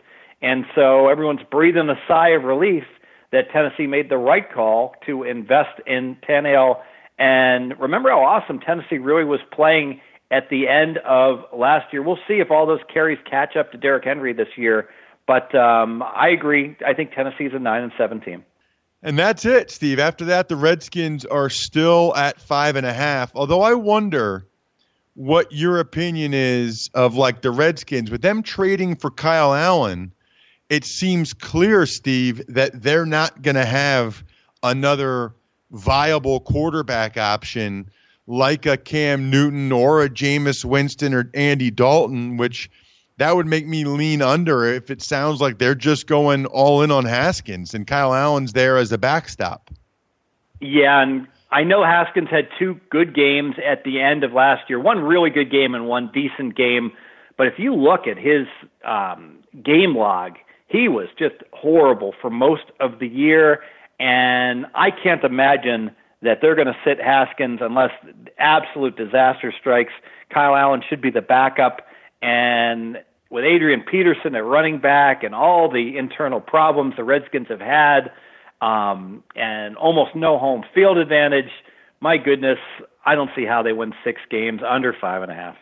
and 0.42 0.64
so 0.74 1.08
everyone's 1.08 1.42
breathing 1.50 1.88
a 1.88 1.98
sigh 2.08 2.30
of 2.30 2.44
relief 2.44 2.84
that 3.32 3.50
Tennessee 3.50 3.86
made 3.86 4.08
the 4.08 4.18
right 4.18 4.50
call 4.52 4.94
to 5.06 5.22
invest 5.22 5.80
in 5.86 6.16
Tannehill. 6.28 6.80
And 7.20 7.78
remember 7.78 8.08
how 8.08 8.24
awesome 8.24 8.58
Tennessee 8.58 8.96
really 8.98 9.24
was 9.24 9.40
playing 9.52 10.00
at 10.30 10.48
the 10.48 10.66
end 10.68 10.98
of 11.06 11.44
last 11.52 11.92
year. 11.92 12.02
We'll 12.02 12.18
see 12.26 12.40
if 12.40 12.50
all 12.50 12.66
those 12.66 12.80
carries 12.92 13.18
catch 13.28 13.56
up 13.56 13.70
to 13.72 13.78
Derrick 13.78 14.04
Henry 14.04 14.32
this 14.32 14.48
year. 14.56 14.88
But 15.26 15.54
um, 15.54 16.02
I 16.02 16.30
agree. 16.30 16.76
I 16.84 16.94
think 16.94 17.12
Tennessee's 17.12 17.52
a 17.52 17.58
nine 17.58 17.82
and 17.82 17.92
seven 17.98 18.20
team. 18.20 18.44
And 19.02 19.18
that's 19.18 19.44
it, 19.44 19.70
Steve. 19.70 19.98
After 19.98 20.24
that, 20.26 20.48
the 20.48 20.56
Redskins 20.56 21.24
are 21.26 21.50
still 21.50 22.14
at 22.16 22.40
five 22.40 22.76
and 22.76 22.86
a 22.86 22.92
half. 22.92 23.30
Although 23.34 23.62
I 23.62 23.74
wonder 23.74 24.46
what 25.14 25.52
your 25.52 25.78
opinion 25.78 26.32
is 26.32 26.88
of 26.94 27.14
like 27.14 27.42
the 27.42 27.50
Redskins 27.50 28.10
with 28.10 28.22
them 28.22 28.42
trading 28.42 28.96
for 28.96 29.10
Kyle 29.10 29.54
Allen. 29.54 30.12
It 30.70 30.84
seems 30.84 31.34
clear, 31.34 31.84
Steve, 31.84 32.42
that 32.48 32.82
they're 32.82 33.04
not 33.04 33.42
going 33.42 33.56
to 33.56 33.66
have 33.66 34.24
another 34.62 35.34
viable 35.72 36.40
quarterback 36.40 37.16
option 37.16 37.90
like 38.26 38.66
a 38.66 38.76
Cam 38.76 39.30
Newton 39.30 39.72
or 39.72 40.02
a 40.02 40.08
Jameis 40.08 40.64
Winston 40.64 41.14
or 41.14 41.30
Andy 41.34 41.70
Dalton, 41.70 42.36
which 42.36 42.70
that 43.18 43.36
would 43.36 43.46
make 43.46 43.66
me 43.66 43.84
lean 43.84 44.22
under 44.22 44.64
if 44.64 44.90
it 44.90 45.02
sounds 45.02 45.40
like 45.40 45.58
they're 45.58 45.74
just 45.74 46.06
going 46.06 46.46
all 46.46 46.82
in 46.82 46.90
on 46.90 47.04
Haskins 47.04 47.74
and 47.74 47.86
Kyle 47.86 48.14
Allen's 48.14 48.52
there 48.52 48.76
as 48.76 48.92
a 48.92 48.98
backstop. 48.98 49.70
Yeah, 50.60 51.02
and 51.02 51.26
I 51.50 51.64
know 51.64 51.84
Haskins 51.84 52.28
had 52.30 52.48
two 52.58 52.78
good 52.90 53.14
games 53.14 53.56
at 53.66 53.84
the 53.84 54.00
end 54.00 54.24
of 54.24 54.32
last 54.32 54.70
year, 54.70 54.78
one 54.78 55.00
really 55.00 55.30
good 55.30 55.50
game 55.50 55.74
and 55.74 55.86
one 55.86 56.10
decent 56.14 56.56
game. 56.56 56.92
But 57.36 57.46
if 57.46 57.54
you 57.58 57.74
look 57.74 58.06
at 58.06 58.16
his 58.16 58.46
um, 58.84 59.38
game 59.62 59.96
log, 59.96 60.36
he 60.68 60.88
was 60.88 61.08
just 61.18 61.36
horrible 61.52 62.14
for 62.20 62.30
most 62.30 62.64
of 62.78 63.00
the 63.00 63.08
year. 63.08 63.60
And 64.00 64.66
I 64.74 64.90
can't 64.90 65.22
imagine 65.22 65.90
that 66.22 66.38
they're 66.40 66.54
going 66.54 66.66
to 66.66 66.76
sit 66.84 66.98
Haskins 67.00 67.60
unless 67.62 67.90
absolute 68.38 68.96
disaster 68.96 69.52
strikes. 69.58 69.92
Kyle 70.32 70.56
Allen 70.56 70.82
should 70.88 71.02
be 71.02 71.10
the 71.10 71.22
backup. 71.22 71.86
And 72.22 72.98
with 73.30 73.44
Adrian 73.44 73.82
Peterson 73.82 74.34
at 74.34 74.44
running 74.44 74.78
back 74.78 75.22
and 75.22 75.34
all 75.34 75.70
the 75.70 75.96
internal 75.98 76.40
problems 76.40 76.94
the 76.96 77.04
Redskins 77.04 77.48
have 77.48 77.60
had, 77.60 78.10
um, 78.62 79.22
and 79.36 79.76
almost 79.76 80.14
no 80.14 80.38
home 80.38 80.64
field 80.74 80.98
advantage, 80.98 81.50
my 82.00 82.16
goodness, 82.16 82.58
I 83.04 83.14
don't 83.14 83.30
see 83.36 83.44
how 83.44 83.62
they 83.62 83.72
win 83.72 83.94
six 84.02 84.20
games 84.30 84.62
under 84.66 84.94
five 84.98 85.22
and 85.22 85.30
a 85.30 85.34
half. 85.34 85.56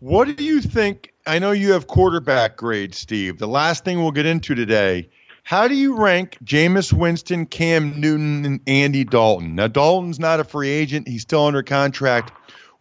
What 0.00 0.36
do 0.36 0.44
you 0.44 0.60
think? 0.60 1.12
I 1.26 1.40
know 1.40 1.50
you 1.50 1.72
have 1.72 1.88
quarterback 1.88 2.56
grade, 2.56 2.94
Steve. 2.94 3.38
The 3.38 3.48
last 3.48 3.84
thing 3.84 4.00
we'll 4.00 4.12
get 4.12 4.26
into 4.26 4.54
today. 4.54 5.08
How 5.48 5.66
do 5.66 5.74
you 5.74 5.96
rank 5.96 6.36
Jameis 6.44 6.92
Winston, 6.92 7.46
Cam 7.46 7.98
Newton, 7.98 8.44
and 8.44 8.60
Andy 8.66 9.02
Dalton? 9.02 9.54
Now, 9.54 9.66
Dalton's 9.66 10.20
not 10.20 10.40
a 10.40 10.44
free 10.44 10.68
agent. 10.68 11.08
He's 11.08 11.22
still 11.22 11.46
under 11.46 11.62
contract 11.62 12.32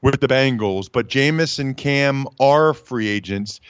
with 0.02 0.20
the 0.20 0.28
Bengals, 0.28 0.92
but 0.92 1.08
Jameis 1.08 1.60
and 1.60 1.78
Cam 1.78 2.26
are 2.42 2.74
free 2.74 3.08
agents. 3.08 3.62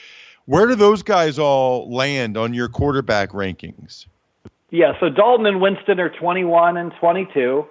Where 0.45 0.65
do 0.65 0.73
those 0.73 1.03
guys 1.03 1.37
all 1.37 1.93
land 1.93 2.37
on 2.37 2.55
your 2.55 2.69
quarterback 2.69 3.33
rankings? 3.33 4.07
Yeah, 4.71 4.99
so 4.99 5.09
Dalton 5.09 5.45
and 5.45 5.61
Winston 5.61 5.99
are 5.99 6.09
21 6.09 6.77
and 6.77 6.91
22. 6.99 7.67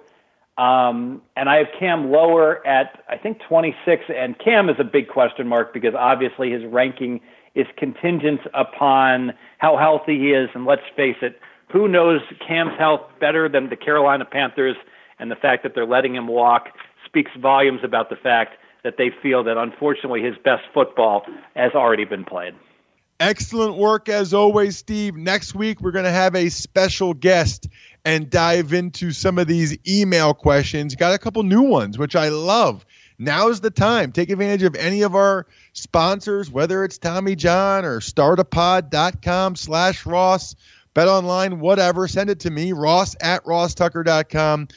Um, 0.57 1.21
and 1.35 1.49
I 1.49 1.57
have 1.57 1.67
Cam 1.77 2.09
lower 2.09 2.65
at, 2.65 3.03
I 3.09 3.17
think, 3.17 3.41
26. 3.49 4.05
And 4.15 4.39
Cam 4.39 4.69
is 4.69 4.77
a 4.79 4.85
big 4.85 5.09
question 5.09 5.45
mark 5.45 5.73
because 5.73 5.93
obviously 5.93 6.51
his 6.51 6.63
ranking 6.63 7.19
is 7.57 7.67
contingent 7.75 8.41
upon 8.53 9.33
how 9.57 9.77
healthy 9.77 10.19
he 10.19 10.31
is. 10.31 10.49
And 10.53 10.65
let's 10.65 10.83
face 10.95 11.17
it, 11.21 11.39
who 11.71 11.87
knows 11.87 12.21
Cam's 12.47 12.77
health 12.77 13.01
better 13.19 13.49
than 13.49 13.69
the 13.69 13.75
Carolina 13.75 14.25
Panthers? 14.25 14.75
And 15.19 15.31
the 15.31 15.35
fact 15.35 15.63
that 15.63 15.73
they're 15.73 15.87
letting 15.87 16.15
him 16.15 16.27
walk 16.27 16.67
speaks 17.05 17.31
volumes 17.41 17.81
about 17.83 18.09
the 18.09 18.15
fact 18.15 18.53
that 18.83 18.95
they 18.97 19.09
feel 19.21 19.43
that 19.43 19.57
unfortunately 19.57 20.21
his 20.21 20.35
best 20.43 20.63
football 20.73 21.25
has 21.55 21.71
already 21.73 22.05
been 22.05 22.23
played. 22.23 22.53
Excellent 23.19 23.77
work 23.77 24.09
as 24.09 24.35
always, 24.35 24.77
Steve. 24.77 25.15
Next 25.15 25.55
week, 25.55 25.81
we're 25.81 25.91
going 25.91 26.05
to 26.05 26.11
have 26.11 26.35
a 26.35 26.49
special 26.49 27.15
guest 27.15 27.67
and 28.05 28.29
dive 28.29 28.73
into 28.73 29.11
some 29.11 29.39
of 29.39 29.47
these 29.47 29.75
email 29.87 30.35
questions. 30.35 30.93
Got 30.93 31.15
a 31.15 31.17
couple 31.17 31.41
new 31.41 31.63
ones, 31.63 31.97
which 31.97 32.15
I 32.15 32.29
love. 32.29 32.85
Now's 33.19 33.61
the 33.61 33.71
time. 33.71 34.11
Take 34.11 34.29
advantage 34.29 34.63
of 34.63 34.75
any 34.75 35.01
of 35.01 35.15
our 35.15 35.47
sponsors, 35.73 36.51
whether 36.51 36.83
it's 36.83 36.97
Tommy 36.99 37.35
John 37.35 37.83
or 37.83 37.99
startapod.com 37.99 39.55
slash 39.55 40.05
Ross, 40.05 40.55
bet 40.93 41.07
online, 41.07 41.59
whatever. 41.59 42.07
Send 42.07 42.29
it 42.29 42.41
to 42.41 42.51
me, 42.51 42.73
ross 42.73 43.15
at 43.19 43.43
rosstucker.com. 43.45 44.67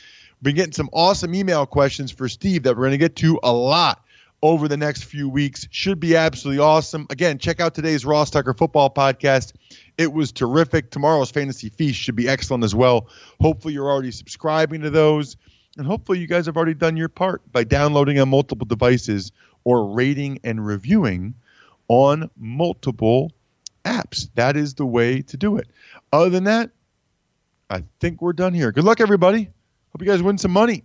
Been 0.43 0.55
getting 0.55 0.73
some 0.73 0.89
awesome 0.93 1.35
email 1.35 1.67
questions 1.67 2.11
for 2.11 2.29
Steve 2.29 2.63
that 2.63 2.77
we're 2.77 2.85
going 2.85 2.93
to 2.93 2.99
get 2.99 3.17
to 3.17 3.39
a 3.43 3.53
lot 3.53 4.03
over 4.43 4.69
the 4.69 4.77
next 4.77 5.05
few 5.05 5.29
weeks. 5.29 5.69
Should 5.71 6.01
be 6.01 6.17
absolutely 6.17 6.63
awesome. 6.63 7.07
Again, 7.11 7.39
check 7.39 7.61
out 7.61 7.75
today's 7.75 8.07
Ross 8.07 8.31
Tucker 8.31 8.55
football 8.55 8.89
podcast. 8.89 9.53
It 9.99 10.15
was 10.15 10.33
terrific. 10.33 10.91
Tomorrow's 10.91 11.31
fantasy 11.31 11.69
feast 11.69 12.01
should 12.01 12.17
be 12.17 12.27
excellent 12.27 12.65
as 12.65 12.75
well. 12.75 13.09
Hopefully, 13.41 13.75
you're 13.75 13.91
already 13.91 14.13
subscribing 14.13 14.81
to 14.81 14.89
those. 14.89 15.37
And 15.81 15.87
hopefully, 15.87 16.19
you 16.19 16.27
guys 16.27 16.45
have 16.45 16.59
already 16.59 16.75
done 16.75 16.99
your 16.99 17.09
part 17.09 17.41
by 17.53 17.65
downloading 17.65 18.19
on 18.21 18.29
multiple 18.29 18.67
devices 18.67 19.33
or 19.65 19.87
rating 19.87 20.39
and 20.45 20.67
reviewing 20.67 21.33
on 21.89 22.31
multiple 22.37 23.33
apps. 23.87 24.29
That 24.35 24.59
is 24.59 24.75
the 24.75 24.85
way 24.85 25.23
to 25.23 25.39
do 25.39 25.57
it. 25.57 25.69
Other 26.13 26.29
than 26.29 26.45
that, 26.45 26.69
I 27.71 27.83
think 27.99 28.21
we're 28.21 28.35
done 28.35 28.53
here. 28.53 28.73
Good 28.73 28.85
luck, 28.85 29.01
everybody. 29.01 29.45
Hope 29.45 30.03
you 30.03 30.07
guys 30.07 30.23
win 30.23 30.37
some 30.37 30.51
money. 30.51 30.85